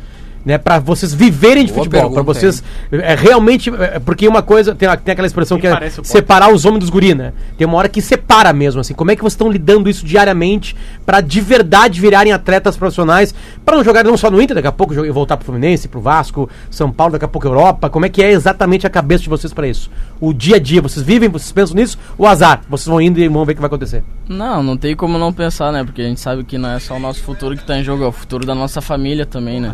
[0.45, 4.75] Né, para vocês viverem de Boa futebol, para vocês é, realmente, é, porque uma coisa
[4.75, 5.71] tem, tem aquela expressão que é
[6.07, 7.33] separar os homens dos guri, né?
[7.57, 8.93] Tem uma hora que separa mesmo, assim.
[8.93, 13.33] Como é que vocês estão lidando isso diariamente pra de verdade virarem atletas profissionais,
[13.65, 15.99] pra não jogarem não só no Inter, daqui a pouco jo- voltar pro Fluminense, pro
[15.99, 17.89] Vasco, São Paulo, daqui a pouco Europa.
[17.89, 19.89] Como é que é exatamente a cabeça de vocês pra isso?
[20.21, 21.97] O dia a dia, vocês vivem, vocês pensam nisso?
[22.19, 24.03] O azar, vocês vão indo e vão ver o que vai acontecer.
[24.29, 25.83] Não, não tem como não pensar, né?
[25.83, 28.03] Porque a gente sabe que não é só o nosso futuro que tá em jogo,
[28.03, 29.73] é o futuro da nossa família também, né?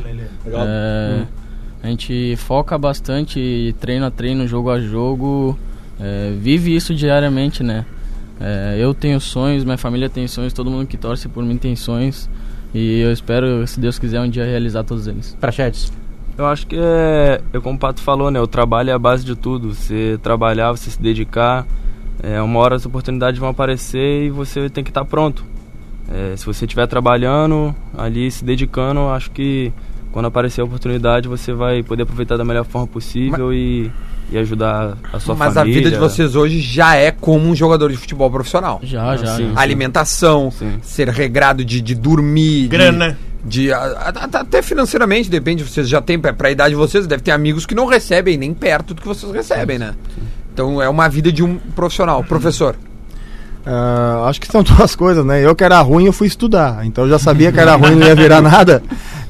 [0.67, 1.26] É,
[1.84, 5.58] a gente foca bastante, treino a treino, jogo a jogo,
[6.00, 7.86] é, vive isso diariamente, né?
[8.39, 11.76] É, eu tenho sonhos, minha família tem sonhos, todo mundo que torce por mim tem
[11.76, 12.30] sonhos.
[12.74, 15.38] E eu espero, se Deus quiser, um dia realizar todos eles.
[15.39, 15.91] Pra Chedes.
[16.38, 18.39] Eu acho que é, é como o Pato falou, né?
[18.39, 19.74] O trabalho é a base de tudo.
[19.76, 21.67] Você trabalhar, você se dedicar,
[22.24, 25.43] é, uma hora as oportunidades vão aparecer e você tem que estar pronto.
[26.10, 29.71] É, se você estiver trabalhando, ali se dedicando, acho que
[30.12, 33.89] quando aparecer a oportunidade você vai poder aproveitar da melhor forma possível e,
[34.32, 35.80] e ajudar a sua Mas família.
[35.80, 38.80] a vida de vocês hoje já é como um jogador de futebol profissional.
[38.84, 39.36] Já, já.
[39.38, 39.52] sim.
[39.54, 39.60] já.
[39.62, 40.80] Alimentação, Sim.
[40.82, 42.63] ser regrado de, de dormir.
[42.63, 43.17] de- Grana.
[43.43, 47.08] De, a- a- a- até financeiramente, depende, vocês já têm, pra, pra idade de vocês,
[47.08, 49.95] deve ter amigos que não recebem nem perto do que vocês recebem, né?
[50.54, 52.24] Então é uma vida de um profissional.
[52.24, 52.76] Professor,
[53.65, 55.43] Ah, acho que são duas coisas, né?
[55.45, 56.86] Eu que era ruim, eu fui estudar.
[56.86, 58.82] Então eu já sabia que era ruim, não ia virar nada.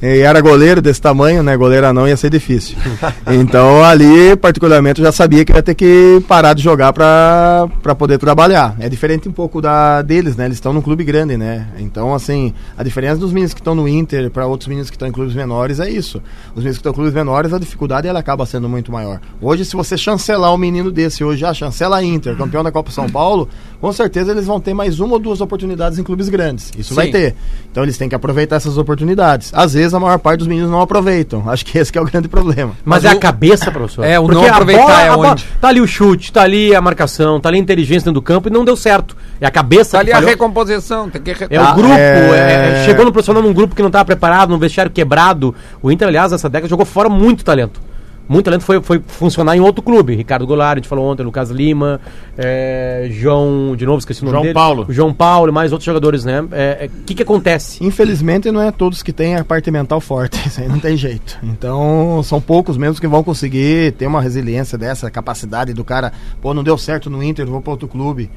[0.02, 1.56] E era goleiro desse tamanho, né?
[1.56, 2.76] Goleiro não ia ser difícil.
[3.24, 8.18] Então ali, particularmente, eu já sabia que ia ter que parar de jogar pra poder
[8.18, 8.74] trabalhar.
[8.78, 10.46] É diferente um pouco da deles, né?
[10.46, 11.68] Eles estão num clube grande, né?
[11.78, 15.06] Então, assim, a diferença dos meninos que estão no Inter para outros meninos que estão
[15.06, 16.20] em clubes menores é isso.
[16.50, 19.20] Os meninos que estão em clubes menores, a dificuldade ela acaba sendo muito maior.
[19.40, 22.90] Hoje, se você chancelar um menino desse hoje, ah, chancela a Inter, campeão da Copa
[22.90, 23.48] São Paulo,
[23.82, 26.70] com certeza eles vão ter mais uma ou duas oportunidades em clubes grandes.
[26.78, 27.12] Isso vai Sim.
[27.12, 27.34] ter.
[27.70, 29.50] Então eles têm que aproveitar essas oportunidades.
[29.52, 31.42] Às vezes a maior parte dos meninos não aproveitam.
[31.50, 32.72] Acho que esse que é o grande problema.
[32.84, 34.04] Mas, Mas é o- a cabeça, professor.
[34.04, 35.44] É, o Porque não aproveitar bola- é a bola- onde?
[35.60, 38.48] Tá ali o chute, tá ali a marcação, tá ali a inteligência dentro do campo
[38.48, 39.16] e não deu certo.
[39.40, 40.30] É a cabeça tá ali que a falhou.
[40.30, 43.82] recomposição, tem que É Ah, o grupo, é- é- chegou no profissional num grupo que
[43.82, 45.54] não estava preparado, num vestiário quebrado.
[45.82, 47.80] O Inter, aliás, nessa década jogou fora muito talento.
[48.28, 50.14] Muito talento foi, foi funcionar em outro clube.
[50.14, 52.00] Ricardo Goulart, a gente falou ontem, Lucas Lima,
[52.36, 54.54] é, João, de novo, esqueci o nome João dele.
[54.54, 54.86] Paulo.
[54.88, 56.40] João Paulo e mais outros jogadores, né?
[56.40, 57.84] O é, que, que acontece?
[57.84, 61.38] Infelizmente não é todos que têm a parte mental forte, isso aí não tem jeito.
[61.42, 66.54] Então são poucos mesmo que vão conseguir ter uma resiliência dessa, capacidade do cara, pô,
[66.54, 68.30] não deu certo no Inter, vou para outro clube.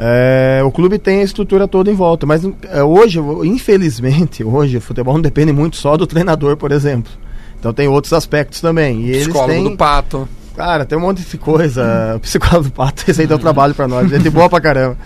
[0.00, 4.80] É, o clube tem a estrutura toda em volta, mas é, hoje, infelizmente, hoje o
[4.80, 7.10] futebol não depende muito só do treinador, por exemplo.
[7.58, 9.02] Então tem outros aspectos também.
[9.02, 10.28] E eles psicólogo têm, do pato.
[10.56, 12.14] Cara, tem um monte de coisa.
[12.16, 14.10] O psicólogo do pato, esse aí deu trabalho pra nós.
[14.10, 14.96] Gente boa pra caramba.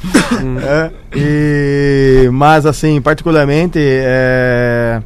[0.62, 5.02] É, e, mas, assim, particularmente, é,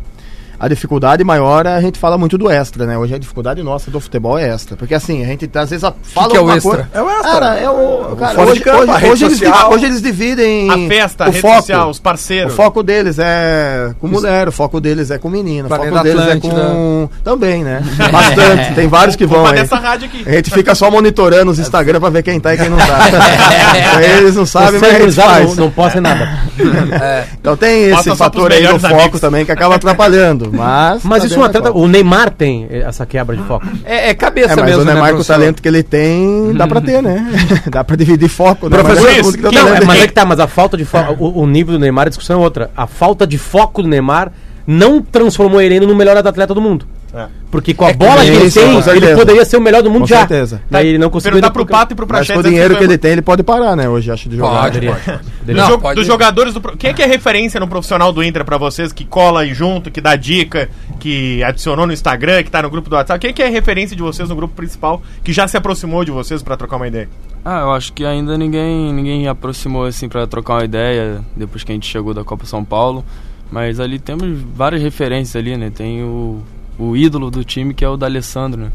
[0.58, 2.96] a dificuldade maior, a gente fala muito do extra, né?
[2.98, 4.76] Hoje a dificuldade nossa do futebol é extra.
[4.76, 6.70] Porque, assim, a gente às vezes a- fala que é o alguma extra?
[6.72, 7.30] coisa- É o extra.
[7.32, 8.16] Cara, é o.
[8.18, 9.40] Cara, fora hoje, campo, hoje- hoje eles,
[9.70, 10.70] hoje eles dividem.
[10.70, 11.56] A festa, a o rede foco.
[11.60, 12.52] social, os parceiros.
[12.52, 16.26] O foco deles é com mulher, o foco deles é com menino, o foco deles
[16.26, 17.08] é com.
[17.22, 17.82] Também, né?
[18.10, 18.74] Bastante.
[18.74, 19.54] Tem vários que vão aí.
[19.56, 20.24] dessa rádio aqui.
[20.26, 22.86] A gente fica só monitorando os Instagram pra ver quem tá e quem não tá.
[23.76, 25.48] Então, eles não sabem, mas a gente gurizada faz.
[25.48, 26.28] não, não posta em nada.
[27.40, 29.20] Então tem esse fator aí do foco amigos.
[29.20, 30.45] também que acaba atrapalhando.
[30.52, 33.66] Mas, Mas tá isso dentro um atleta, o Neymar tem essa quebra de foco.
[33.84, 36.52] É, é cabeça É, mas mesmo, o Neymar né, com o talento que ele tem,
[36.54, 37.26] dá pra ter, né?
[37.70, 38.68] dá pra dividir foco.
[38.68, 38.78] né?
[38.78, 40.84] Professor, Mas é isso, que Não, é, mas é que tá, mas a falta de
[40.84, 42.70] foco, o, o nível do Neymar, a discussão é outra.
[42.76, 44.32] A falta de foco do Neymar
[44.66, 46.86] não transformou ele no melhor atleta do mundo.
[47.16, 47.28] É.
[47.50, 49.16] Porque com a É que bola que ele isso, tem, ele certeza.
[49.16, 50.18] poderia ser o melhor do mundo Com já.
[50.18, 50.60] certeza.
[50.70, 51.32] Tá, ele não conseguiu.
[51.40, 52.42] Perguntar pro Pato e pro Mas Prachedes.
[52.42, 53.88] com o dinheiro de que ele tem, ele pode parar, né?
[53.88, 54.62] Hoje acho de jogar.
[54.62, 55.20] Pode, pode.
[55.46, 56.60] Do Não, jo- pode- Dos jogadores do.
[56.76, 59.90] Quem é que é referência no profissional do Inter pra vocês que cola aí junto,
[59.90, 60.68] que dá dica,
[61.00, 63.20] que adicionou no Instagram, que tá no grupo do WhatsApp?
[63.20, 66.10] Quem é que é referência de vocês no grupo principal que já se aproximou de
[66.10, 67.08] vocês pra trocar uma ideia?
[67.44, 71.70] Ah, eu acho que ainda ninguém ninguém aproximou assim pra trocar uma ideia depois que
[71.70, 73.04] a gente chegou da Copa São Paulo.
[73.48, 75.70] Mas ali temos várias referências ali, né?
[75.72, 76.42] Tem o,
[76.78, 78.72] o ídolo do time que é o D'Alessandro, né?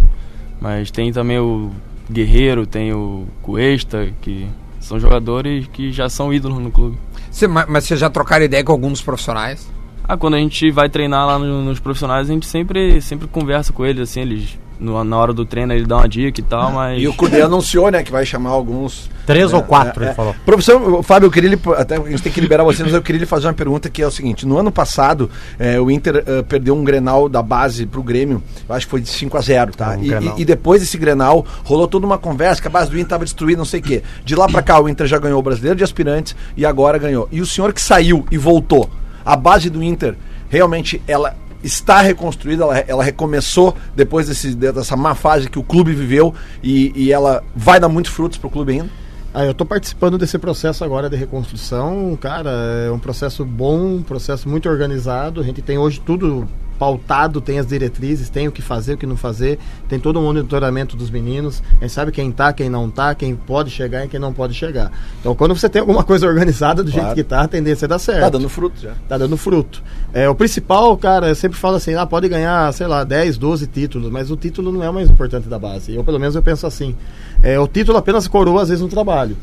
[0.60, 1.72] Mas tem também o
[2.12, 4.48] Guerreiro, tem o Cuesta, que
[4.80, 6.98] são jogadores que já são ídolos no clube.
[7.30, 9.70] Você- mas vocês já trocaram ideia com alguns profissionais?
[10.04, 13.72] Ah, quando a gente vai treinar lá no- nos profissionais, a gente sempre, sempre conversa
[13.72, 16.72] com eles, assim, eles no- na hora do treino ele dá uma dica e tal,
[16.72, 17.02] mas.
[17.02, 19.10] E o Cudê anunciou, né, que vai chamar alguns.
[19.26, 20.16] Três É, ou quatro, é, ele é.
[20.16, 20.36] falou.
[20.44, 23.02] Professor o Fábio, eu queria lhe, até a gente tem que liberar você, mas eu
[23.02, 26.24] queria lhe fazer uma pergunta que é o seguinte: no ano passado, eh, o Inter
[26.26, 29.42] eh, perdeu um Grenal da base pro Grêmio, eu acho que foi de 5 a
[29.42, 29.92] 0 tá?
[29.98, 32.96] Um e, e- e depois desse Grenal, rolou toda uma conversa que a base do
[32.96, 34.02] Inter estava destruída, não sei o quê.
[34.26, 37.30] De lá pra cá, o Inter já ganhou o brasileiro de aspirantes e agora ganhou.
[37.32, 38.90] E o senhor que saiu e voltou,
[39.24, 40.16] a base do Inter,
[40.50, 45.94] realmente, ela está reconstruída, ela, ela recomeçou depois desse, dessa má fase que o clube
[45.94, 48.90] viveu e, e ela vai dar muitos frutos pro clube ainda?
[49.34, 52.52] Ah, eu tô participando desse processo agora de reconstrução, cara,
[52.86, 55.40] é um processo bom, um processo muito organizado.
[55.40, 56.46] A gente tem hoje tudo
[56.82, 60.24] pautado, tem as diretrizes, tem o que fazer, o que não fazer, tem todo o
[60.24, 64.08] monitoramento dos meninos, a gente sabe quem tá, quem não tá, quem pode chegar e
[64.08, 64.92] quem não pode chegar.
[65.20, 67.06] Então, quando você tem alguma coisa organizada do Claro.
[67.10, 68.94] jeito que tá, a tendência é dar certo Tá dando frutos já.
[69.08, 69.84] tá dando fruto.
[70.12, 73.68] É, o principal, cara, eu sempre falo assim, ah, pode ganhar, sei lá, 10, 12
[73.68, 75.94] títulos, mas o título não é o mais importante da base.
[75.94, 76.96] Eu, pelo menos, eu penso assim.
[77.44, 79.38] É, o título apenas coroa, às vezes, um trabalho.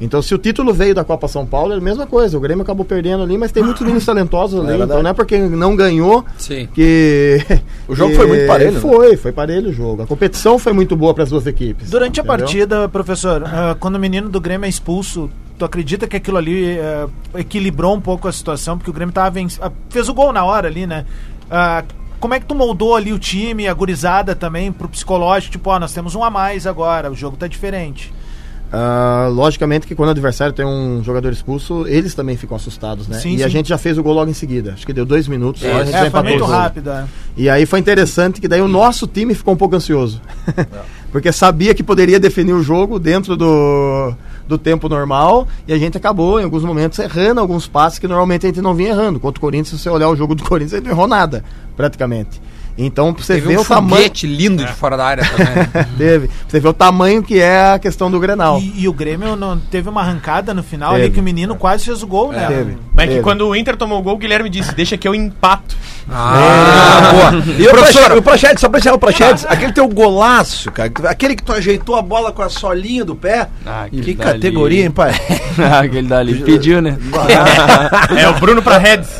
[0.00, 2.36] Então, se o título veio da Copa São Paulo, é a mesma coisa.
[2.36, 4.68] O Grêmio acabou perdendo ali, mas tem muitos meninos talentosos ali.
[4.68, 4.90] verdade.
[4.92, 6.68] então, não é porque não ganhou Sim.
[6.72, 7.38] que...
[7.88, 8.80] O jogo que- foi muito parelho, né?
[8.80, 10.02] Foi, foi parelho o jogo.
[10.02, 11.90] A competição foi muito boa para as duas equipes.
[11.90, 12.38] Durante a entendeu?
[12.38, 16.78] partida, professor, ah, quando o menino do Grêmio é expulso, tu acredita que aquilo ali
[16.78, 18.78] ah, equilibrou um pouco a situação?
[18.78, 21.04] Porque o Grêmio tava venc- ah, fez o gol na hora ali, né?
[22.20, 25.52] Como é que tu moldou ali o time, a gurizada também, pro psicológico?
[25.52, 28.12] Tipo, ó, nós temos um a mais agora, o jogo tá diferente.
[28.70, 33.18] Ah, logicamente que quando o adversário tem um jogador expulso, eles também ficam assustados, né?
[33.18, 33.52] Sim, e a sim.
[33.52, 34.72] gente já fez o gol logo em seguida.
[34.74, 35.62] Acho que deu dois minutos.
[35.62, 36.90] só, a gente já É, foi muito rápido.
[36.90, 37.04] é.
[37.36, 40.20] E aí foi interessante que daí o nosso time ficou um pouco ansioso.
[41.10, 44.12] Porque sabia que poderia definir o jogo dentro do,
[44.46, 48.44] do tempo normal e a gente acabou, em alguns momentos, errando alguns passes que normalmente
[48.44, 49.18] a gente não vinha errando.
[49.18, 51.42] Contra o Corinthians, se você olhar o jogo do Corinthians, ele não errou nada,
[51.74, 52.38] praticamente.
[52.80, 54.10] Então, pra você Teve ver um o tamanho.
[54.22, 55.46] lindo de fora da área também.
[55.54, 55.88] né?
[55.98, 56.28] Teve.
[56.28, 58.60] Pra você ver o tamanho que é a questão do Grenal.
[58.60, 61.02] E, e o Grêmio não teve uma arrancada no final Teve.
[61.04, 62.46] ali que o menino quase fez o gol, né?
[62.46, 62.78] Teve.
[62.94, 63.22] Mas é que Teve.
[63.24, 65.76] quando o Inter tomou o gol, o Guilherme disse: Deixa que eu empato.
[66.10, 67.44] Ah, boa.
[67.58, 70.90] E o Professor, Prachedes, o Prachedes, só pra encerrar o Prachedes, aquele teu golaço, cara,
[71.04, 74.90] aquele que tu ajeitou a bola com a solinha do pé, Ah, que categoria, hein,
[74.90, 75.12] pai?
[75.80, 76.96] Aquele dali pediu, né?
[78.16, 79.08] É o Bruno pra Reds.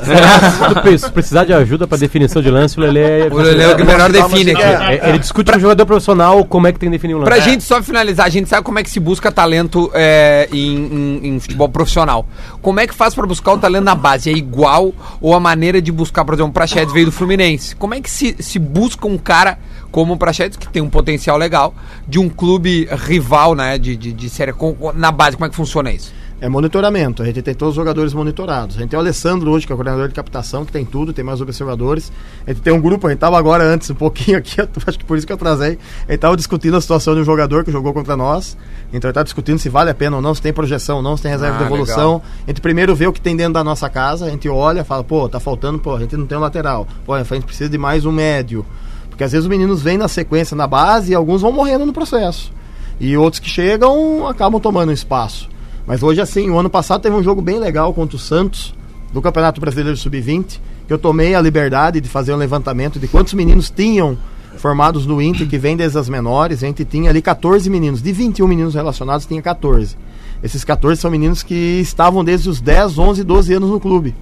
[0.68, 3.64] Se pre- se precisar de ajuda para definição de lance, o Lelê é- o Lelê
[3.64, 4.62] é o que melhor define aqui.
[4.62, 7.31] É, ele discute com o jogador profissional como é que tem que definir o lance.
[7.31, 10.77] Pra gente só finalizar, a gente sabe como é que se busca talento é, em,
[10.77, 12.27] em- em futebol profissional.
[12.62, 14.31] Como é que faz pra buscar o talento na base?
[14.31, 17.74] É igual ou a maneira de buscar, por exemplo, o Prachedes veio do Fluminense.
[17.74, 19.58] Como é que se, se busca um cara
[19.90, 21.74] como o Prachedes, que tem um potencial legal,
[22.06, 24.54] de um clube rival, né, de, de, de série,
[24.94, 26.12] na base, como é que funciona isso?
[26.40, 27.20] É monitoramento.
[27.20, 28.77] A gente tem todos os jogadores monitorados.
[28.77, 31.12] A gente tem o Alessandro hoje, que é o coordenador de captação, que tem tudo,
[31.12, 32.12] tem mais observadores.
[32.46, 34.96] A gente tem um grupo, a gente tava agora antes, um pouquinho aqui, eu acho
[34.96, 35.79] que por isso que eu trazei.
[36.07, 38.57] A gente tava discutindo a situação de um jogador que jogou contra nós.
[38.92, 41.03] Então a gente tá discutindo se vale a pena ou não, se tem projeção ou
[41.03, 42.22] não, se tem reserva Ah, de evolução.
[42.46, 45.03] A gente primeiro vê o que tem dentro da nossa casa, a gente olha, fala,
[45.03, 46.87] pô, tá faltando, pô, a gente não tem um lateral.
[47.05, 48.64] Pô, a gente precisa de mais um médio.
[49.11, 51.92] Porque às vezes os meninos vêm na sequência na base e alguns vão morrendo no
[51.92, 52.53] processo.
[53.01, 55.48] E outros que chegam acabam tomando espaço.
[55.88, 58.74] Mas hoje, assim, o ano passado teve um jogo bem legal contra o Santos,
[59.11, 63.33] do Campeonato Brasileiro Sub-20, que eu tomei a liberdade de fazer um levantamento de quantos
[63.33, 64.18] meninos tinham
[64.59, 66.62] formados no Inter, que vem desde as menores.
[66.62, 68.03] A gente tinha ali 14 meninos.
[68.03, 69.96] De 21 meninos relacionados, tinha 14.
[70.42, 74.14] Esses 14 são meninos que estavam desde os 10, 11, 12 anos no clube.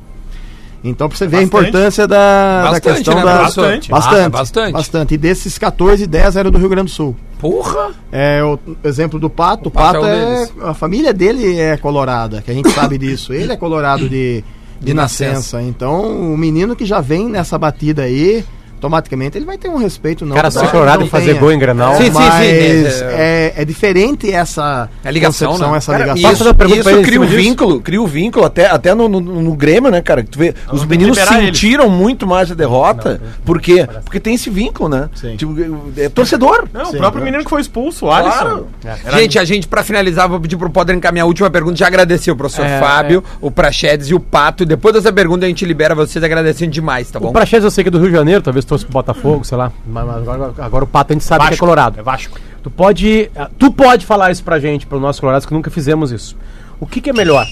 [0.85, 3.39] Então, pra você ver a importância da, da Bastante, questão né, da.
[3.39, 3.91] Bastante.
[3.91, 4.73] Bastante, Ah, bastante.
[4.73, 5.15] bastante.
[5.15, 7.17] E desses 14, 10 eram do Rio Grande do Sul.
[7.51, 7.95] Porra!
[8.11, 9.69] É o exemplo do Pato.
[9.69, 12.99] O Pato Pato, é um é, a família dele é colorada, que a gente sabe
[12.99, 13.33] disso.
[13.33, 14.43] Ele é colorado de,
[14.81, 15.63] de, De nascença.
[15.63, 18.45] Então, o menino que já vem nessa batida aí,
[18.77, 20.37] automaticamente ele vai ter um respeito não.
[20.37, 21.95] Cara, não- ser colorado não e fazer gol em Grenal.
[21.97, 23.13] Sim, sim, sim, Mas né?
[23.13, 25.79] é, é diferente essa É ligação, concepção, né?
[25.79, 26.33] essa Cara, ligação.
[26.33, 29.91] isso, isso ele cria um vínculo, cria um vínculo até, até no, no, no Grêmio,
[29.91, 30.23] né, cara?
[30.23, 33.21] Tu vê, os meninos sentiram muito mais a derrota.
[33.45, 33.87] Por quê?
[34.05, 35.09] Porque tem esse vínculo, né?
[35.15, 35.37] Sim.
[35.37, 35.55] Tipo,
[35.97, 36.67] é torcedor.
[36.73, 38.67] Não, Sim, o próprio menino que foi expulso, o Alisson.
[38.83, 39.19] Claro.
[39.19, 41.77] Gente, a gente, pra finalizar, vou pedir pro Poder encaminhar a última pergunta.
[41.77, 44.67] Já agradecer o professor É, Fábio, o Praxedes e o Pato.
[44.67, 47.29] Depois dessa pergunta a gente libera vocês agradecendo demais, tá bom?
[47.31, 49.57] O Praxedes eu sei que é do Rio de Janeiro, talvez trouxe pro Botafogo, sei
[49.57, 49.73] lá.
[49.87, 51.65] Mas, mas agora, agora o Pato a gente sabe que é Vasco.
[51.65, 51.99] colorado.
[51.99, 52.39] É Vasco.
[52.63, 56.11] Tu pode, ah, tu pode falar isso pra gente, pro nosso colorados, que nunca fizemos
[56.11, 56.37] isso.
[56.81, 57.47] O que, que é melhor?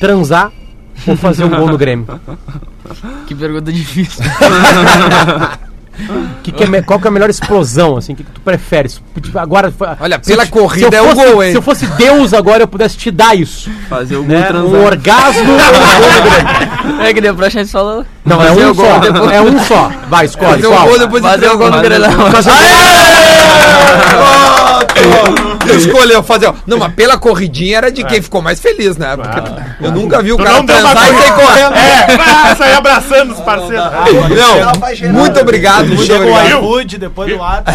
[0.00, 0.52] Transar
[1.06, 2.06] ou fazer um gol no Grêmio?
[3.26, 4.24] Que pergunta difícil.
[6.42, 8.12] Que que é qual que é a melhor explosão, assim?
[8.12, 8.88] O que, que tu prefere?
[8.88, 11.50] Se- tipo, Agora, Olha, se pela eu corrida se eu é o fosse- gol, hein?
[11.52, 13.70] Se eu fosse Deus agora, eu pudesse te dar isso.
[13.88, 14.42] Fazer o gol Né?
[14.42, 14.80] transar.
[14.80, 15.56] Um orgasmo um
[16.96, 17.00] gol?
[17.04, 18.04] É que deu pra gente falou.
[18.24, 18.98] Não, é um o gol só.
[18.98, 19.30] depois.
[19.32, 19.90] É um só.
[20.08, 20.62] Vai, escolhe.
[20.62, 21.80] Fazer o gol depois de Fazer o gol no.
[21.82, 22.10] Grenal.
[25.78, 26.52] Escolheu fazer.
[26.66, 29.16] Não, mas pela corridinha era de quem ficou mais feliz, né?
[29.16, 31.74] Porque eu nunca vi o cara transar e sair correndo.
[31.74, 33.84] É, sair abraçando os parceiros.
[35.02, 36.58] Não, muito obrigado, muito Chega o obrigado.
[36.58, 37.70] iFood, depois do ato.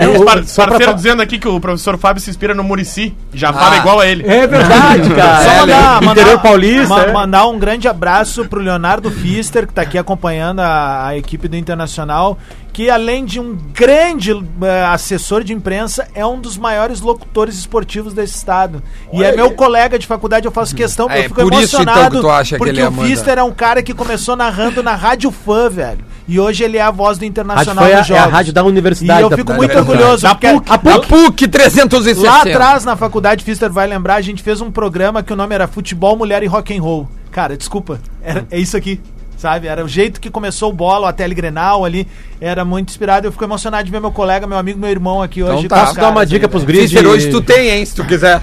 [0.00, 2.62] E os par Só pra parceiros dizendo aqui que o professor Fábio se inspira no
[2.64, 3.14] Murici.
[3.32, 3.78] Já fala Ah.
[3.78, 4.26] igual a ele.
[4.26, 5.42] É verdade, cara.
[5.44, 6.06] Só É, mandar, né?
[6.08, 6.88] Interior mandar, paulista.
[6.88, 7.12] ma- é.
[7.12, 11.56] mandar um grande abraço pro Leonardo Fister, que tá aqui acompanhando a, a equipe do
[11.56, 12.38] Internacional,
[12.76, 18.12] que além de um grande eh, assessor de imprensa, é um dos maiores locutores esportivos
[18.12, 18.82] desse estado.
[19.14, 21.94] E é meu colega de faculdade, eu faço questão, É, eu fico por isso, então,
[21.94, 22.92] emocionado, que tu acha que porque ele é o.
[22.92, 26.04] Fister é um cara que começou narrando na Rádio Fã, velho.
[26.28, 28.32] E hoje ele é a voz do Internacional foi a, nos é a jogos.
[28.34, 29.22] rádio da E universidade.
[29.22, 32.28] eu da- fico da- muito da- orgulhoso, Da PUC, a PUC 360.
[32.30, 35.54] Lá atrás, na faculdade, Fister vai lembrar, a gente fez um programa que o nome
[35.54, 37.08] era Futebol, Mulher e Rock and Roll.
[37.30, 39.00] Cara, desculpa, era, é isso aqui,
[39.36, 39.66] sabe?
[39.68, 42.06] Era o jeito que começou o bola, a Telegrenal ali,
[42.40, 43.26] era muito inspirado.
[43.26, 45.68] Eu fico emocionado de ver meu colega, meu amigo, meu irmão aqui Então hoje.
[45.68, 45.76] tá.
[45.76, 46.64] os Posso dar uma dica aí, pros?
[46.64, 48.40] Fister, de- hoje tu tem, hein, se tu quiser.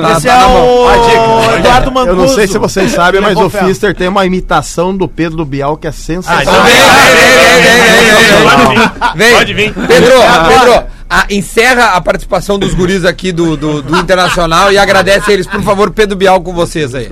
[0.00, 1.56] Tá, Esse tá é o.
[1.58, 2.10] Eduardo Mancuso.
[2.10, 3.48] Eu não sei se vocês sabem, mas o.
[3.50, 6.42] Fister tem uma imitação do Pedro Bial que é Ah, sensacional.
[6.42, 8.74] então Vem, vem, vem, vem, vem, vem, vem, vem.
[8.74, 9.14] Pode vir.
[9.16, 9.32] Vem.
[9.34, 9.74] Pode vir.
[9.74, 10.10] Pedro,
[10.48, 10.84] Pedro,
[11.20, 15.62] a- encerra a participação dos guris aqui do, do, do Internacional e agradece eles, por
[15.62, 17.10] favor, Pedro Bial com vocês aí.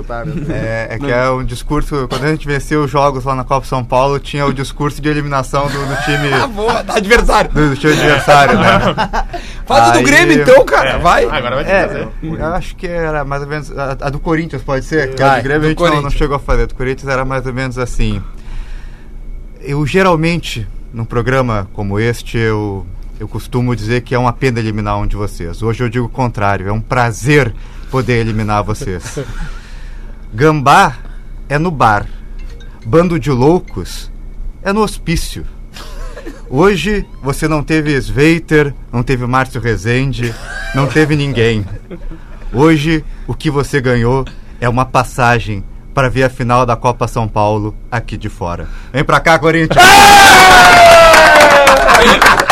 [0.51, 2.07] É, é que é um discurso.
[2.09, 5.09] Quando a gente venceu os jogos lá na Copa São Paulo, tinha o discurso de
[5.09, 6.33] eliminação do, do time.
[6.33, 7.51] Ah, boa, adversário.
[7.51, 9.25] Do, do time adversário, né?
[9.67, 11.25] Faz o do Grêmio então, cara, vai.
[11.27, 12.09] Ah, Agora vai ter que É, fazer.
[12.23, 13.79] eu acho que era mais ou menos.
[13.79, 15.15] A, a do Corinthians pode ser?
[15.15, 16.63] Que Vai, a do Grêmio do a gente não, não chegou a fazer.
[16.65, 18.21] A do Corinthians era mais ou menos assim.
[19.61, 22.85] Eu geralmente, num programa como este, eu,
[23.19, 25.63] eu costumo dizer que é uma pena eliminar um de vocês.
[25.63, 27.55] Hoje eu digo o contrário, é um prazer
[27.91, 29.19] poder eliminar vocês.
[30.33, 30.97] Gambá
[31.49, 32.07] é no bar.
[32.85, 34.11] Bando de loucos
[34.63, 35.45] é no hospício.
[36.49, 40.35] Hoje você não teve Sveiter, não teve Márcio Rezende,
[40.75, 41.65] não teve ninguém.
[42.53, 44.25] Hoje o que você ganhou
[44.61, 48.69] é uma passagem para ver a final da Copa São Paulo aqui de fora.
[48.93, 49.83] Vem pra cá, Corinthians!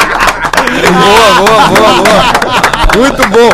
[0.70, 2.96] Boa, boa, boa, boa.
[2.96, 3.50] Muito bom.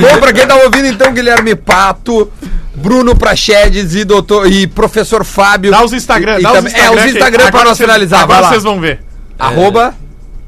[0.00, 2.30] Bom, pra quem tá ouvindo então, Guilherme Pato,
[2.74, 5.70] Bruno Prachedes e doutor e professor Fábio.
[5.70, 7.00] Dá os Instagram, E- e dá os também- Instagram.
[7.00, 8.22] É, os Instagram pra nós finalizar.
[8.22, 8.48] Agora vai lá.
[8.50, 9.00] vocês vão ver.
[9.38, 9.94] Arroba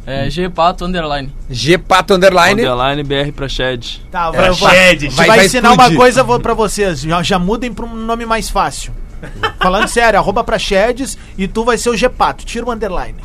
[0.07, 1.35] É Gpato Underline.
[1.51, 2.61] Gpato Underline.
[2.63, 4.01] Underline BR pra Shed.
[4.11, 5.93] Tá, É, vou, Shed, vai, vai ensinar explodir.
[5.93, 7.01] uma coisa vou pra vocês.
[7.01, 8.93] Já, já mudem pra um nome mais fácil.
[9.61, 12.45] Falando sério, arroba pra Shedes e tu vai ser o Gepato.
[12.45, 13.17] Tira o underline.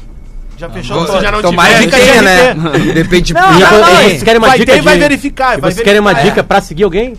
[0.58, 2.54] Já fechou Você já não Tomara tiver, que fica tenha, né?
[2.54, 2.80] GNT.
[2.80, 4.10] De repente, Não, já não, não, tem.
[4.10, 4.86] Vocês querem uma Vai dica ter de...
[4.86, 7.16] vai verificar, E vai vocês querem uma dica pra seguir alguém?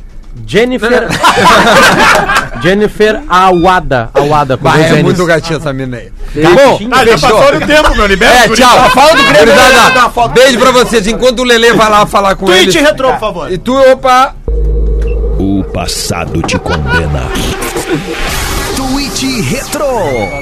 [0.46, 0.88] Jennifer...
[2.62, 4.08] Jennifer Awada.
[4.14, 5.02] Awada, com Bah, dois é N's.
[5.02, 6.10] muito gatinho essa mina aí.
[6.42, 7.38] Tá Bom, bom, Ah, já fechou.
[7.38, 8.06] passou o tempo, meu.
[8.06, 8.90] Libera É, tchau.
[8.90, 9.54] Fala do Grêmio.
[9.54, 10.28] Gurizada.
[10.28, 11.06] Beijo pra vocês.
[11.06, 12.88] Enquanto o Lelê vai lá falar com Tweet eles.
[12.88, 13.52] retrô, por favor.
[13.52, 14.34] E tu, opa.
[15.38, 17.24] O passado te condena.
[18.88, 19.86] Tweet Retro.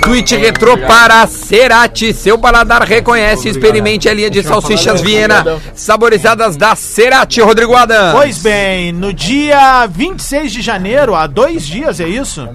[0.01, 2.15] Tweet retrô para Cerati.
[2.15, 8.15] Seu paladar reconhece e experimente a linha de salsichas Viena saborizadas da Cerati, Rodrigo Adams.
[8.15, 12.49] Pois bem, no dia 26 de janeiro, há dois dias, é isso?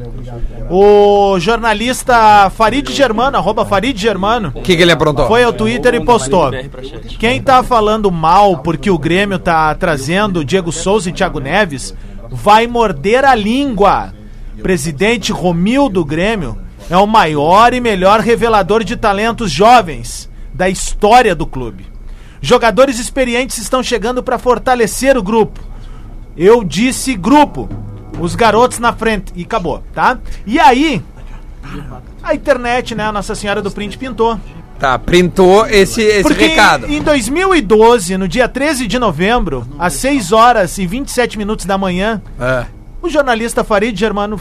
[0.71, 5.27] O jornalista Farid Germano, arroba Farid Germano, O que, que ele aprontou?
[5.27, 6.49] foi ao Twitter e postou.
[7.19, 11.93] Quem tá falando mal porque o Grêmio tá trazendo Diego Souza e Thiago Neves,
[12.31, 14.11] vai morder a língua.
[14.61, 16.57] Presidente Romildo Grêmio
[16.89, 21.85] é o maior e melhor revelador de talentos jovens da história do clube.
[22.41, 25.59] Jogadores experientes estão chegando para fortalecer o grupo.
[26.37, 27.67] Eu disse grupo.
[28.19, 29.33] Os garotos na frente.
[29.35, 30.19] E acabou, tá?
[30.45, 31.01] E aí,
[32.23, 33.03] a internet, né?
[33.05, 34.39] A Nossa Senhora do Print pintou.
[34.79, 36.91] Tá, printou esse, esse Porque recado.
[36.91, 42.21] em 2012, no dia 13 de novembro, às 6 horas e 27 minutos da manhã,
[42.39, 42.65] É.
[43.05, 44.39] o jornalista Farid Germano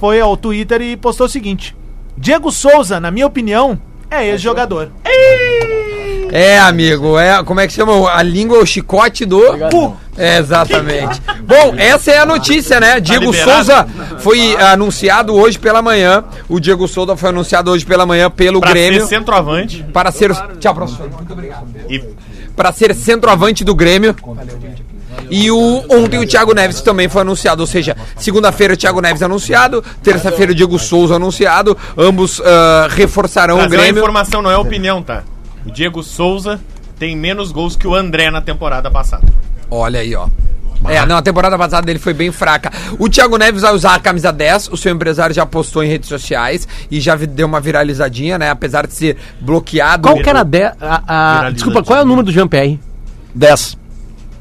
[0.00, 1.76] foi ao Twitter e postou o seguinte:
[2.16, 3.78] Diego Souza, na minha opinião,
[4.10, 4.90] é ex-jogador.
[6.30, 8.10] É, amigo, é, como é que chama?
[8.10, 9.40] A língua é o chicote do...
[9.70, 9.96] Cu.
[10.16, 11.22] É, exatamente.
[11.42, 13.00] Bom, essa é a notícia, né?
[13.00, 13.64] Diego liberado.
[13.64, 13.88] Souza
[14.18, 16.24] foi anunciado hoje pela manhã.
[16.48, 19.00] O Diego Souza foi anunciado hoje pela manhã pelo Pra Grêmio.
[19.02, 19.82] ser centroavante.
[19.92, 20.34] Para ser...
[20.58, 21.08] Tchau, professor.
[21.08, 21.66] Muito obrigado.
[21.88, 21.98] E
[22.54, 24.14] Para ser centroavante do Grêmio.
[25.30, 29.22] E o, ontem o Thiago Neves também foi anunciado, ou seja, segunda-feira o Thiago Neves
[29.22, 34.00] anunciado, terça-feira o Diego Souza anunciado, ambos ah, reforçarão o trazer uma Grêmio.
[34.00, 35.22] informação, não é opinião, tá?
[35.66, 36.60] O Diego Souza
[36.98, 39.24] tem menos gols que o André na temporada passada.
[39.70, 40.28] Olha aí, ó.
[40.86, 42.70] É, não, a temporada passada dele foi bem fraca.
[43.00, 46.08] O Thiago Neves vai usar a camisa 10, o seu empresário já postou em redes
[46.08, 48.48] sociais e já deu uma viralizadinha, né?
[48.50, 50.02] Apesar de ser bloqueado.
[50.08, 51.02] Qual que era a, de, a, a-
[51.32, 51.52] Viralizadinho.
[51.54, 52.78] Desculpa, qual é o número do Jean-Pierre?
[53.34, 53.77] 10.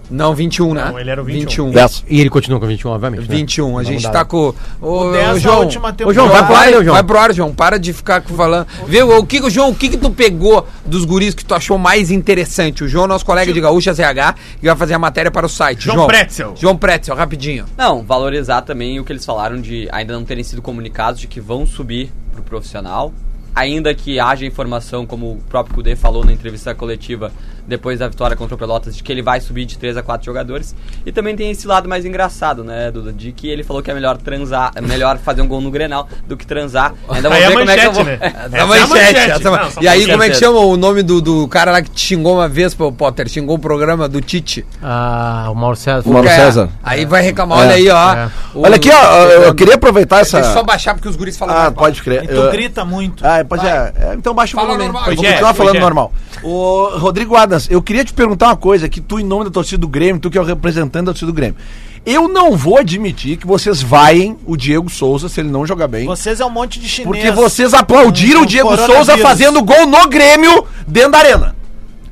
[0.09, 0.85] Não, 21, né?
[0.85, 1.65] Não, ele era o 21.
[1.65, 1.71] 21.
[1.71, 2.03] 10.
[2.07, 3.21] E ele continua com 21, obviamente.
[3.21, 3.35] né?
[3.35, 3.77] 21.
[3.77, 4.53] A gente tá com.
[4.81, 5.59] Ô, O 10 ô, da João.
[5.59, 6.45] última Ô, João, vai temporada.
[6.45, 6.93] pro ar, né, João?
[6.93, 7.53] Vai pro ar, João.
[7.53, 8.67] Para de ficar falando.
[8.87, 9.17] Viu?
[9.17, 12.83] O que, João, o que, que tu pegou dos guris que tu achou mais interessante?
[12.83, 15.83] O João, nosso colega de Gaúcha ZH, que vai fazer a matéria para o site.
[15.85, 16.53] João Pretzel.
[16.55, 17.65] João Pretzel, rapidinho.
[17.77, 21.41] Não, valorizar também o que eles falaram de ainda não terem sido comunicados de que
[21.41, 23.11] vão subir pro profissional.
[23.55, 27.31] Ainda que haja informação, como o próprio Kudê falou na entrevista coletiva
[27.67, 30.25] depois da vitória contra o Pelotas, de que ele vai subir de 3 a 4
[30.25, 30.73] jogadores.
[31.05, 33.11] E também tem esse lado mais engraçado, né, Duda?
[33.11, 36.07] De que ele falou que é melhor transar, é melhor fazer um gol no Grenal
[36.27, 36.93] do que transar.
[37.09, 38.03] Ainda é ver como é que eu manchete, vou.
[38.05, 38.19] né?
[38.57, 39.31] É a manchete, manchete.
[39.31, 41.81] essa Não, E aí, com como é que chama o nome do, do cara lá
[41.81, 43.27] que te xingou uma vez, pô, Potter?
[43.27, 44.65] Xingou o programa do Tite.
[44.81, 46.07] Ah, o Mauro César.
[46.09, 46.69] O Mauro É, César.
[46.83, 48.13] Aí vai reclamar, É, olha aí, ó.
[48.13, 48.29] é.
[48.53, 50.37] O- Olha aqui, ó, eu, eu queria aproveitar essa.
[50.37, 51.55] Deixa eu só baixar porque os guris falam.
[51.55, 52.23] Ah, pode crer.
[52.23, 53.25] E tu Eu- grita muito.
[53.25, 53.93] Ah, pode é.
[53.95, 54.85] É, Então baixa o Fala volume.
[54.85, 56.11] normal, Eu vou continuar falando normal.
[56.43, 57.35] Ô, Rodrigo
[57.69, 60.29] Eu queria te perguntar uma coisa, que tu, em nome da torcida do Grêmio, tu
[60.29, 61.57] que é o representante da torcida do Grêmio.
[62.05, 66.05] Eu não vou admitir que vocês vaiem o Diego Souza se ele não jogar bem.
[66.05, 67.09] Vocês é um monte de chinês.
[67.09, 68.75] Porque vocês aplaudiram o Diego.
[68.77, 71.55] Souza fazendo gol no Grêmio dentro da arena.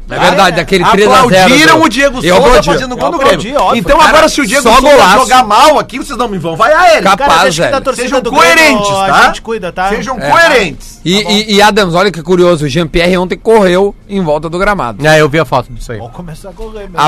[0.08, 1.04] É verdade, daquele 3x0.
[1.08, 3.60] Aplaudiram o Diego Souza fazendo gol no aplaudi, Grêmio.
[3.62, 3.80] óbvio.
[3.80, 6.92] Então Cara, agora se o Diego Souza jogar mal aqui, vocês não me vão vaiar
[6.94, 7.02] ele.
[7.02, 7.82] Cap- Cara, Capaz, velho.
[7.82, 9.16] torcida Sejam do coerentes, Grêmio, tá?
[9.16, 9.90] A gente cuida, tá?
[9.90, 10.30] Sejam É.
[10.30, 11.02] coerentes.
[11.04, 15.06] E, e, e Adams, olha que curioso, o Jean-Pierre ontem correu em volta do gramado.
[15.06, 15.98] É, eu vi a foto disso aí.
[15.98, 16.88] Vamos começar a correr.
[16.94, 17.06] A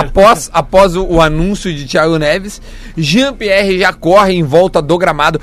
[0.00, 2.60] após após o, o anúncio de Thiago Neves,
[2.96, 5.40] Jean-Pierre já corre em volta do gramado.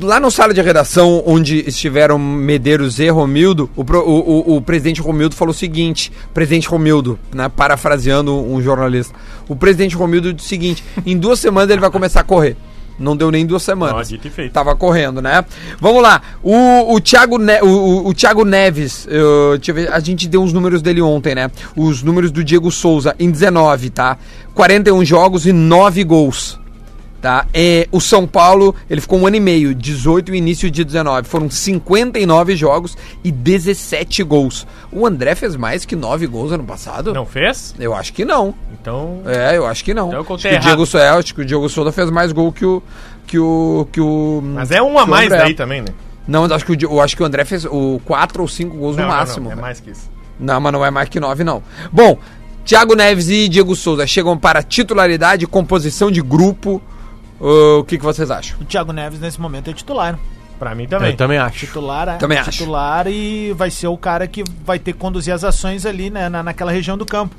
[0.00, 5.00] Lá no sala de redação, onde estiveram Medeiros e Romildo, o, o, o- o presidente
[5.02, 9.14] Romildo falou o seguinte: presidente Romildo, né, parafraseando um jornalista,
[9.48, 12.56] o presidente Romildo disse o seguinte: em duas semanas ele vai começar a correr.
[12.98, 14.08] Não deu nem duas semanas.
[14.08, 14.52] dito e feito.
[14.52, 15.44] Tava correndo, né?
[15.80, 16.20] Vamos lá.
[16.42, 20.82] O, o, Thiago, ne o, o- Thiago Neves, eu ver, a gente deu os números
[20.82, 21.50] dele ontem, né?
[21.76, 24.18] Os números do Diego Souza em 19, tá?
[24.54, 26.60] 41 jogos e 9 gols.
[27.22, 27.46] Tá?
[27.54, 31.28] É, o São Paulo, ele ficou um ano e meio, 18 e início de 19.
[31.28, 34.66] Foram 59 jogos e 17 gols.
[34.90, 37.14] O André fez mais que 9 gols ano passado?
[37.14, 37.76] Não fez?
[37.78, 38.52] Eu acho que não.
[38.72, 39.22] Então.
[39.24, 40.08] É, eu acho que não.
[40.08, 40.60] Então eu acho, contei que o.
[40.60, 42.82] Diego, Sou- é, acho que o Diego Souza fez mais gol que o.
[43.24, 45.88] Que o, que o Mas é um a mais daí também, né?
[46.26, 48.96] Não, acho que o, eu acho que o André fez o 4 ou 5 gols
[48.96, 49.52] Não, no não, não, máximo.
[49.52, 49.62] é né?
[49.62, 50.10] mais que isso.
[50.40, 51.62] Não, mas não é mais que 9, não.
[51.92, 52.18] Bom,
[52.64, 56.82] Thiago Neves e Diego Souza chegam para titularidade, composição de grupo.
[57.44, 58.56] O que, que vocês acham?
[58.60, 60.18] O Thiago Neves, nesse momento, é titular.
[60.58, 61.10] Pra mim também.
[61.10, 61.66] Eu também acho.
[61.66, 62.52] Titular, é Também acho.
[62.52, 66.28] titular e vai ser o cara que vai ter que conduzir as ações ali, né,
[66.28, 67.34] na, naquela região do campo.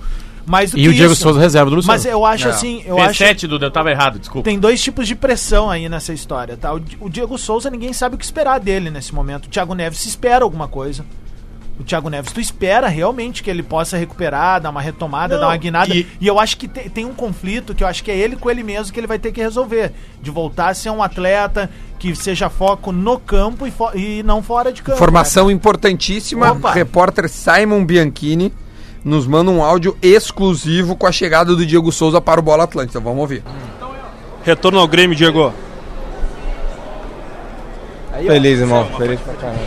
[0.46, 1.94] Mais do E que o Diego isso, Souza reserva do Luciano.
[1.94, 2.54] Mas eu acho Não.
[2.54, 4.44] assim, eu acho sete, Duda, eu tava errado, desculpa.
[4.44, 6.74] tem dois tipos de pressão aí nessa história, tá?
[6.74, 9.46] O, o Diego Souza, ninguém sabe o que esperar dele nesse momento.
[9.46, 11.06] O Thiago Neves se espera alguma coisa.
[11.80, 15.48] O Thiago Neves, tu espera realmente que ele possa recuperar, dar uma retomada, Não, dar
[15.48, 15.92] uma guinada.
[15.94, 18.36] e- E, eu acho que te- tem um conflito que eu acho que é ele
[18.36, 19.92] com ele mesmo que ele vai ter que resolver.
[20.22, 24.44] De voltar a ser um atleta que seja foco no campo e, fo- e não
[24.44, 24.98] fora de campo.
[24.98, 26.52] Informação importantíssima.
[26.52, 26.72] Opa.
[26.74, 28.54] Repórter Simon Bianchini
[29.04, 33.00] nos manda um áudio exclusivo com a chegada do Diego Souza para o Bola Atlântica.
[33.00, 33.44] Vamos ouvir.
[34.44, 35.52] Retorno ao Grêmio, Diego.
[38.28, 38.86] Feliz, irmão.
[38.98, 39.60] Feliz pra caramba.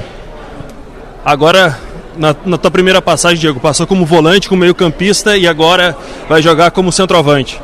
[1.24, 1.76] Agora,
[2.18, 5.96] na, na tua primeira passagem, Diego, passou como volante, como meio-campista e agora
[6.28, 7.60] vai jogar como centroavante.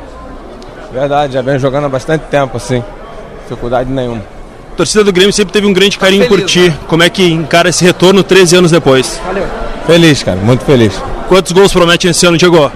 [0.91, 2.83] Verdade, já venho jogando há bastante tempo, assim.
[3.43, 4.21] Dificuldade nenhuma.
[4.71, 6.73] A torcida do Grêmio sempre teve um grande carinho por feliz, ti.
[6.87, 9.19] Como é que encara esse retorno 13 anos depois?
[9.85, 10.93] Feliz, cara, muito feliz.
[11.27, 12.71] Quantos gols promete esse ano, Diego?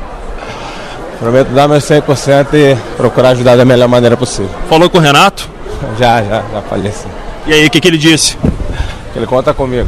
[1.19, 4.51] Prometo dar meu 100% e procurar ajudar da melhor maneira possível.
[4.69, 5.49] Falou com o Renato?
[5.99, 7.07] Já, já, já falei assim.
[7.45, 8.36] E aí, o que, que ele disse?
[9.15, 9.88] Ele conta comigo.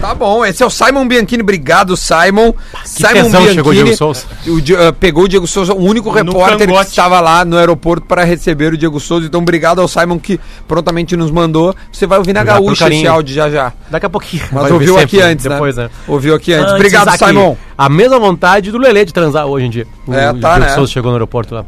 [0.00, 1.42] Tá bom, esse é o Simon Bianchini.
[1.42, 2.52] Obrigado, Simon.
[2.84, 4.26] Simon tesão chegou o Diego Souza.
[4.46, 6.90] o ah, pegou o Diego Souza, o único No repórter que cangote.
[6.90, 9.26] estava lá no aeroporto para receber o Diego Souza.
[9.26, 10.38] Então, obrigado ao Simon que
[10.68, 11.74] prontamente nos mandou.
[11.90, 13.72] Você vai ouvir na Obrigado gaúcha esse áudio já já.
[13.90, 14.42] Daqui a pouquinho.
[14.52, 15.84] Mas Vai ouviu aqui antes, depois, né?
[15.84, 15.90] né?
[16.06, 16.64] Ouviu aqui antes.
[16.64, 17.56] Antes, Obrigado, Isaac, Simon.
[17.76, 19.86] A mesma vontade do Lelê de transar hoje em dia.
[20.08, 20.74] É, o tá, Diego né?
[20.74, 21.64] Souza chegou no aeroporto lá.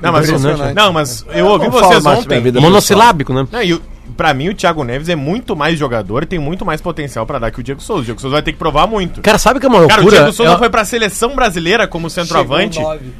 [0.00, 0.74] Não, mas, Impressionante.
[0.74, 2.52] não, mas eu ouvi vocês ontem.
[2.52, 3.46] Monossilábico, né?
[3.50, 3.80] Não, e
[4.16, 7.38] pra mim, o Thiago Neves é muito mais jogador e tem muito mais potencial pra
[7.38, 8.02] dar que o Diego Souza.
[8.02, 9.20] O Diego Souza vai ter que provar muito.
[9.20, 9.96] Cara, sabe que é uma loucura?
[10.00, 12.78] Cara, o Diego Souza Eu- foi pra seleção brasileira como centroavante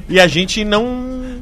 [0.08, 1.40] e a gente não.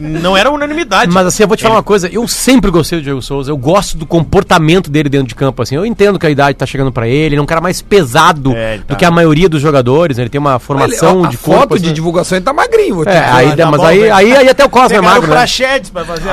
[0.00, 1.12] Não era unanimidade.
[1.12, 3.56] Mas assim, eu vou te falar uma coisa, eu sempre gostei do Diego Souza, eu
[3.56, 6.90] gosto do comportamento dele dentro de campo, assim, eu entendo que a idade tá chegando
[6.90, 8.84] pra ele, ele é um cara mais pesado É, tá.
[8.88, 10.22] do que a maioria dos jogadores, né?
[10.22, 12.94] ele tem uma formação Ele- a de foto assim, de divulgação ele tá magrinho.
[12.96, 15.30] vou te É, aí, tá mas bom, aí, aí, aí até o Cosmo é magro,
[15.30, 15.44] o né?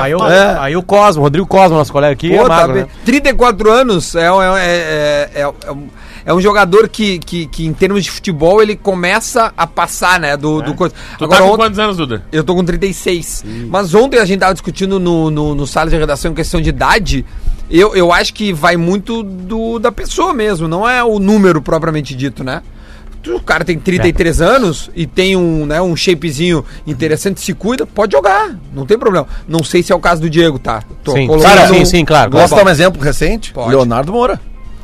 [0.00, 0.26] a eu.
[0.26, 0.58] É.
[0.60, 2.82] aí o Cosmo, Rodrigo Cosmo, nosso colega aqui, Pô, é tá magro, bem.
[2.84, 2.88] né?
[3.04, 5.88] 34 anos é, um- é, é, é, é um,
[6.28, 10.36] é um jogador que, que, que, em termos de futebol, ele começa a passar, né?
[10.36, 10.94] Do, do coisa.
[11.16, 12.22] Tu Agora, tá com ontem- quantos anos, Duda?
[12.30, 13.46] Eu tô com 36.
[13.70, 16.68] Mas ontem a gente tava discutindo no, no, no sala de redação em questão de
[16.68, 17.24] idade.
[17.70, 22.14] Eu, eu acho que vai muito do, da pessoa mesmo, não é o número propriamente
[22.14, 22.60] dito, né?
[23.26, 28.12] O cara tem 33 anos e tem um, né, um shapezinho interessante, se cuida, pode
[28.12, 29.26] jogar, não tem problema.
[29.48, 30.82] Não sei se é o caso do Diego, tá?
[31.02, 32.30] Tô Sim, colocando Cara, sim, sim, claro.
[32.30, 33.52] Posso dar um exemplo recente?
[33.52, 33.70] Pode.
[33.70, 34.38] Leonardo Moura.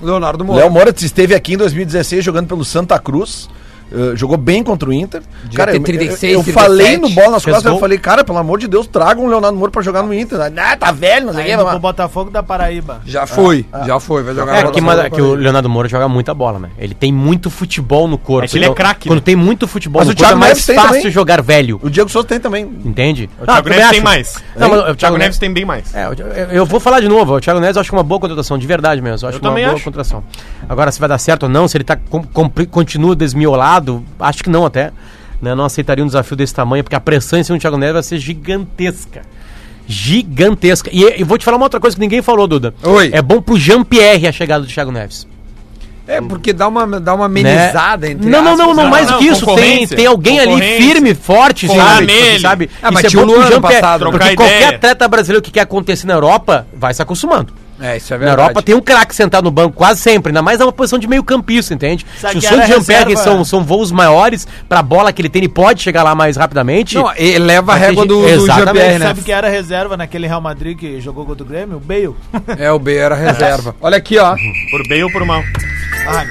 [0.04, 0.62] Leonardo Moura.
[0.62, 3.48] Léo Moura esteve aqui em 2016 jogando pelo Santa Cruz.
[3.92, 5.22] Eh, jogou bem contra o Inter.
[5.44, 6.52] Devia ter eu- 36, eu, eu 37.
[6.52, 9.56] falei no bola nas costas, eu falei, cara, pelo amor de Deus, traga um Leonardo
[9.56, 10.38] Moura pra jogar no Inter.
[10.56, 11.78] Ah, tá velho, não sei o que.
[11.78, 13.00] Botafogo da Paraíba.
[13.04, 16.32] Já foi, já foi, vai jogar É que, mas- que o Leonardo Moura joga muita
[16.34, 16.70] bola, né?
[16.78, 18.44] Ele tem muito futebol no corpo.
[18.44, 19.24] É que ele é craque, Quando né?
[19.24, 21.10] tem muito futebol Mas no o corpo, é Thiago mais Neves tem fácil também.
[21.10, 21.80] jogar velho.
[21.82, 22.64] O Diego Souza tem também.
[22.84, 23.28] Entende?
[23.40, 24.34] O Thiago Neves tem mais.
[24.56, 25.94] Não, mas o O Thiago Neves tem bem mais.
[25.94, 27.34] É, eu, eu- eu vou falar de novo.
[27.36, 29.24] O Thiago Neves eu acho que é uma boa contratação, de verdade mesmo.
[29.26, 30.24] Eu acho Eu uma boa contratação.
[30.68, 31.98] Agora, se vai dar certo ou não, se ele tá,
[32.70, 33.73] continua desmiolado,
[34.20, 34.92] acho que não até.
[35.40, 35.54] Né?
[35.54, 38.02] Não aceitaria um desafio desse tamanho, porque a pressão em cima do Thiago Neves vai
[38.02, 39.22] ser gigantesca.
[39.86, 40.88] Gigantesca.
[40.92, 42.74] E eu vou te falar uma outra coisa que ninguém falou, Duda.
[42.82, 43.10] Oi.
[43.12, 45.26] É bom pro Jean-Pierre a chegada do Thiago Neves.
[46.06, 48.30] É, porque dá uma, dá uma amenizada entre Né?
[48.30, 48.90] Não, não, não, aspas, não, né?
[48.90, 49.54] mais Não, do que isso.
[49.54, 52.06] Tem, tem alguém ali firme, forte, sabe?
[52.06, 52.40] nele.
[52.40, 52.70] sabe?
[52.82, 54.10] Ah, mas tinha o bom Luan ano Jean-Pierre, passado.
[54.10, 54.76] Porque qualquer ideia.
[54.76, 57.54] atleta brasileiro que quer acontecer na Europa vai se acostumando.
[57.84, 58.40] É, isso é Na verdade.
[58.40, 61.22] Europa tem um craque sentado no banco quase sempre, ainda mais na posição de meio
[61.22, 62.06] campista, entende?
[62.18, 65.28] Se o que sonho era de Jean-Pierre são, são voos maiores, pra bola que ele
[65.28, 66.94] tem, ele pode chegar lá mais rapidamente.
[66.94, 69.06] Não, eleva a Vai ter régua do, do Jean-Pierre, né?
[69.06, 71.76] Sabe que era reserva naquele Real Madrid que jogou contra o Grêmio?
[71.76, 72.14] O Bale.
[72.58, 73.76] É, o B era reserva.
[73.82, 74.34] Olha aqui, ó.
[74.70, 75.42] Por bem ou por mal.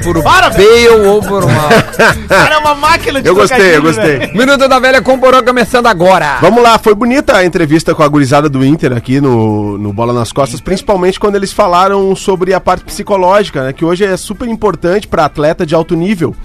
[0.04, 1.70] Por Para, Bale ou por mal.
[2.28, 4.18] Cara é uma máquina de Eu gostei, eu trocadilho, gostei.
[4.20, 4.38] velho.
[4.38, 6.38] Minuto da Velha com Porão começando agora.
[6.42, 10.14] Vamos lá, foi bonita a entrevista com a gurizada do Inter aqui no, no Bola
[10.14, 13.74] nas Costas, principalmente quando eles falaram sobre a parte psicológica, né?
[13.74, 16.36] Que hoje é super importante para atleta de alto nível.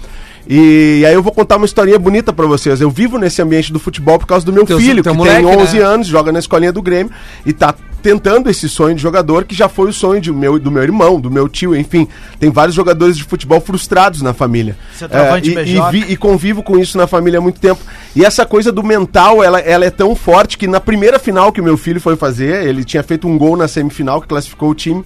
[0.51, 2.81] E, aí eu vou contar uma historinha bonita pra vocês.
[2.81, 5.43] Eu vivo nesse ambiente do futebol por causa do meu Teu- filho, teu que moleque,
[5.45, 5.83] tem 11 né?
[5.85, 7.11] anos, joga na escolinha do Grêmio
[7.45, 10.71] e tá tentando esse sonho de jogador que já foi o sonho de meu, do
[10.71, 12.07] meu irmão, do meu tio, enfim.
[12.39, 14.77] Tem vários jogadores de futebol frustrados na família.
[15.25, 17.81] É, e, e, vi- e convivo com isso na família há muito tempo.
[18.15, 21.61] E essa coisa do mental, ela, ela é tão forte que na primeira final que
[21.61, 24.75] o meu filho foi fazer, ele tinha feito um gol na semifinal que classificou o
[24.75, 25.03] time.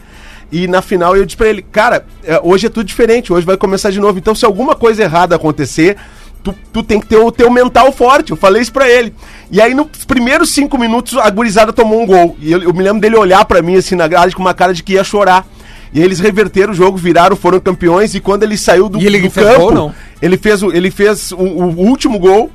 [0.52, 3.58] E na final eu disse pra ele, cara, é, hoje é tudo diferente, hoje vai
[3.58, 4.20] começar de novo.
[4.20, 5.98] Então se alguma coisa errada acontecer,
[6.44, 8.32] tu, tu tem que ter o teu mental forte.
[8.32, 9.14] Eu falei isso pra ele.
[9.52, 12.36] E aí nos primeiros cinco minutos a gurizada tomou um gol.
[12.40, 14.74] E eu, eu me lembro dele olhar pra mim assim na grade com uma cara
[14.74, 15.48] de que ia chorar.
[15.94, 18.16] E aí eles reverteram o jogo, viraram, foram campeões.
[18.16, 19.94] E quando ele saiu do, E ele do fez campo, gol, não?
[20.22, 22.50] ele fez o, ele fez o, o último gol.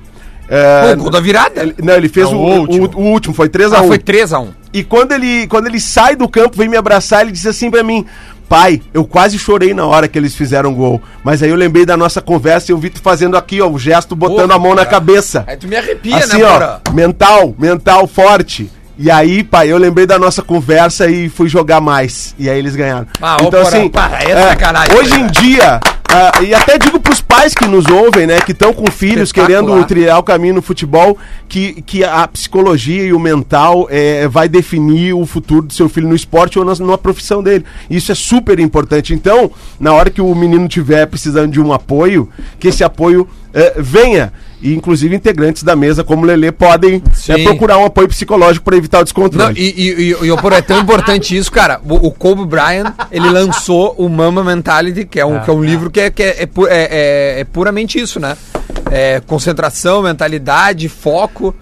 [0.48, 1.62] é, Pô, gol da virada?
[1.62, 2.82] ele- não, ele fez Não, o, o o último.
[2.82, 3.02] último.
[3.02, 3.74] O, último, foi 3x1.
[3.74, 4.48] Ah, foi 3x1.
[4.72, 7.82] E quando ele, quando ele sai do campo, vem me abraçar, ele disse assim pra
[7.84, 8.04] mim:
[8.48, 11.00] Pai, eu quase chorei na hora que eles fizeram gol.
[11.22, 13.78] Mas aí eu lembrei da nossa conversa e eu vi tu fazendo aqui, ó, o
[13.78, 14.90] gesto botando Pô, a mão na cara.
[14.90, 15.44] cabeça.
[15.46, 18.70] Aí tu me arrepia, Assim, né, ó, mental, mental forte.
[19.00, 22.34] E aí, pai, eu lembrei da nossa conversa e fui jogar mais.
[22.36, 23.06] E aí eles ganharam.
[23.22, 25.18] Ah, ô, Porã, pá, é sacanagem, hoje né?
[25.20, 25.78] em dia,
[26.08, 29.84] ah, e até digo pros pais que nos ouvem, né, que estão com filhos querendo
[29.84, 35.12] trilhar o caminho no futebol, que, que a psicologia e o mental é, vai definir
[35.12, 37.64] o futuro do seu filho no esporte ou na, numa profissão dele.
[37.90, 39.12] Isso é super importante.
[39.12, 42.28] Então, na hora que o menino tiver precisando de um apoio,
[42.58, 44.32] que esse apoio eh, venha.
[44.60, 48.76] E inclusive integrantes da mesa, como o Lelê, podem eh, procurar um apoio psicológico para
[48.76, 49.54] evitar o Não, descontrole.
[49.56, 51.80] e, e, e, e, Porã, é tão importante isso, cara.
[51.88, 55.62] O, o Kobe Bryant, ele lançou o Mama Mentality, que é um, que é um
[55.62, 58.36] livro que, é, que é, é, é- é- é puramente isso, né?
[58.90, 61.54] É, concentração, mentalidade, foco.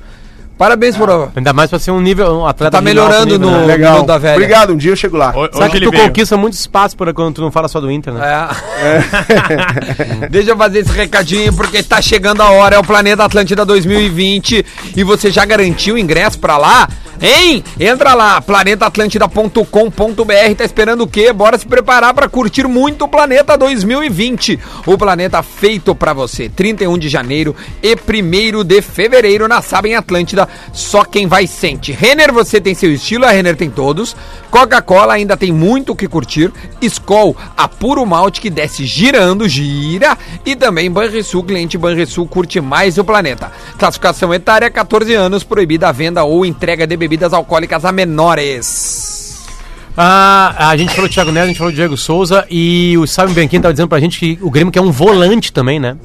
[0.58, 1.30] Parabéns por.
[1.36, 3.66] Ainda mais pra ser um nível, um atleta Tá melhorando nível, no- né?
[3.66, 3.92] Legal.
[3.92, 4.34] Minuto da velha.
[4.36, 5.30] Obrigado, um dia eu chego lá.
[5.36, 6.04] Ho- Sabe que tu veio.
[6.04, 8.48] conquista muito espaço por quando tu não fala só do Inter, né?
[8.82, 10.26] É.
[10.30, 14.64] Deixa eu fazer esse recadinho porque tá chegando a hora, é o Planeta Atlântida 2020
[14.96, 16.88] e você já garantiu o ingresso pra lá?
[17.20, 17.62] Hein?
[17.78, 21.32] Entra lá, planetaatlântida.com.br, tá esperando o quê?
[21.32, 24.58] Bora se preparar pra curtir muito o Planeta 2020.
[24.86, 26.48] O planeta feito pra você.
[26.48, 31.92] 31 de janeiro e 1 de fevereiro na Saba em Atlântida, só quem vai sente.
[31.92, 34.16] Renner, você tem seu estilo, a Renner tem todos.
[34.50, 36.52] Coca-Cola ainda tem muito o que curtir.
[36.80, 40.16] Skol, a puro malte que desce girando, gira.
[40.44, 43.52] E também Banrisul, cliente Banrisul curte mais o planeta.
[43.78, 49.44] Classificação etária, 14 anos, proibida a venda ou entrega de bebidas alcoólicas a menores.
[49.96, 53.06] Ah, a gente falou do Thiago Neves, a gente falou do Diego Souza e o
[53.06, 55.96] Sábio Bianchini tava dizendo pra gente que o Grêmio quer um volante também, né?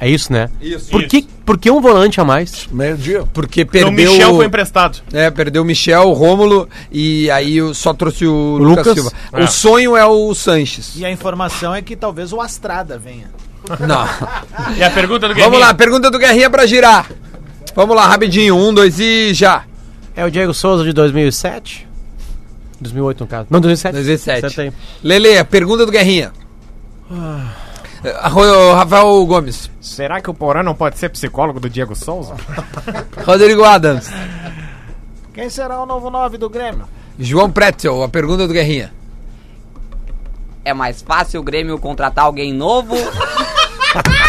[0.00, 0.48] É isso, né?
[0.62, 0.90] Isso.
[0.90, 2.66] Por que, por que um volante a mais?
[2.72, 3.22] Meio-dia.
[3.34, 4.12] Porque Então, o perdeu...
[4.12, 4.98] Michel foi emprestado.
[5.12, 8.94] É, perdeu o Michel, o Rômulo e aí só trouxe o, Lucas, Lucas.
[8.94, 9.12] Silva.
[9.34, 9.44] É.
[9.44, 10.92] O sonho é o Sanches.
[10.96, 13.30] E a informação é que talvez o Astrada venha.
[13.86, 14.08] Não.
[14.76, 15.66] E a pergunta do Vamos Guerrinha?
[15.66, 17.06] lá, pergunta do Guerrinha pra girar.
[17.76, 18.56] Vamos lá, rapidinho.
[18.56, 19.64] Um, dois e já.
[20.16, 21.88] É o Diego Souza de 2007?
[22.80, 23.46] 2008 no caso.
[23.50, 23.92] Não, 2007.
[23.94, 24.46] 2007.
[24.46, 24.72] Acerta aí.
[25.02, 26.32] Lele, a pergunta do Guerrinha.
[27.10, 29.70] Ah, Ro- Rafael Gomes.
[29.80, 32.34] Será que o Porã não pode ser psicólogo do Diego Souza?
[33.26, 34.10] Rodrigo Adams.
[35.34, 36.86] Quem será o novo 9 do Grêmio?
[37.18, 38.92] João Pretzel, a pergunta do Guerrinha.
[40.64, 42.94] É mais fácil o Grêmio contratar alguém novo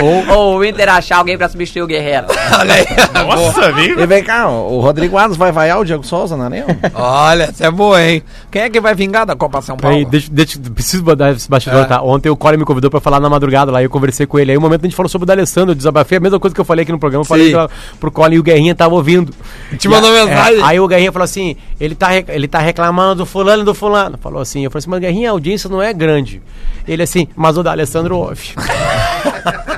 [0.00, 2.26] ou, ou o Inter achar alguém pra substituir o Guerreiro?
[2.58, 2.86] Olha aí.
[3.26, 4.00] Nossa, amigo.
[4.00, 6.64] E vem cá, o Rodrigo Adams vai vaiar o Diego Souza, não é nem?
[6.94, 8.22] Olha, essa é boa, hein?
[8.50, 9.96] Quem é que vai vingar da Copa São Paulo?
[9.96, 11.84] Aí, deixa, deixa, preciso mandar esse bastidor, É.
[11.84, 12.02] tá?
[12.02, 14.52] Ontem o Cole me convidou pra falar na madrugada lá, e eu conversei com ele.
[14.52, 16.60] Aí, um momento a gente falou sobre o D'Alessandro, eu desabafei a mesma coisa que
[16.60, 17.68] eu falei aqui no programa, eu falei pra,
[18.00, 19.32] pro Cole e o Guerrinha tava ouvindo.
[19.78, 20.60] Te mandou mensagem?
[20.60, 23.74] é, aí o Guerrinha falou assim: ele tá, ele tá reclamando do fulano e do
[23.74, 24.18] fulano.
[24.18, 26.40] Falou assim: eu falei assim, mas Guerrinha, a audiência não é grande.
[26.86, 28.54] Ele assim, mas o D'Alessandro ouve.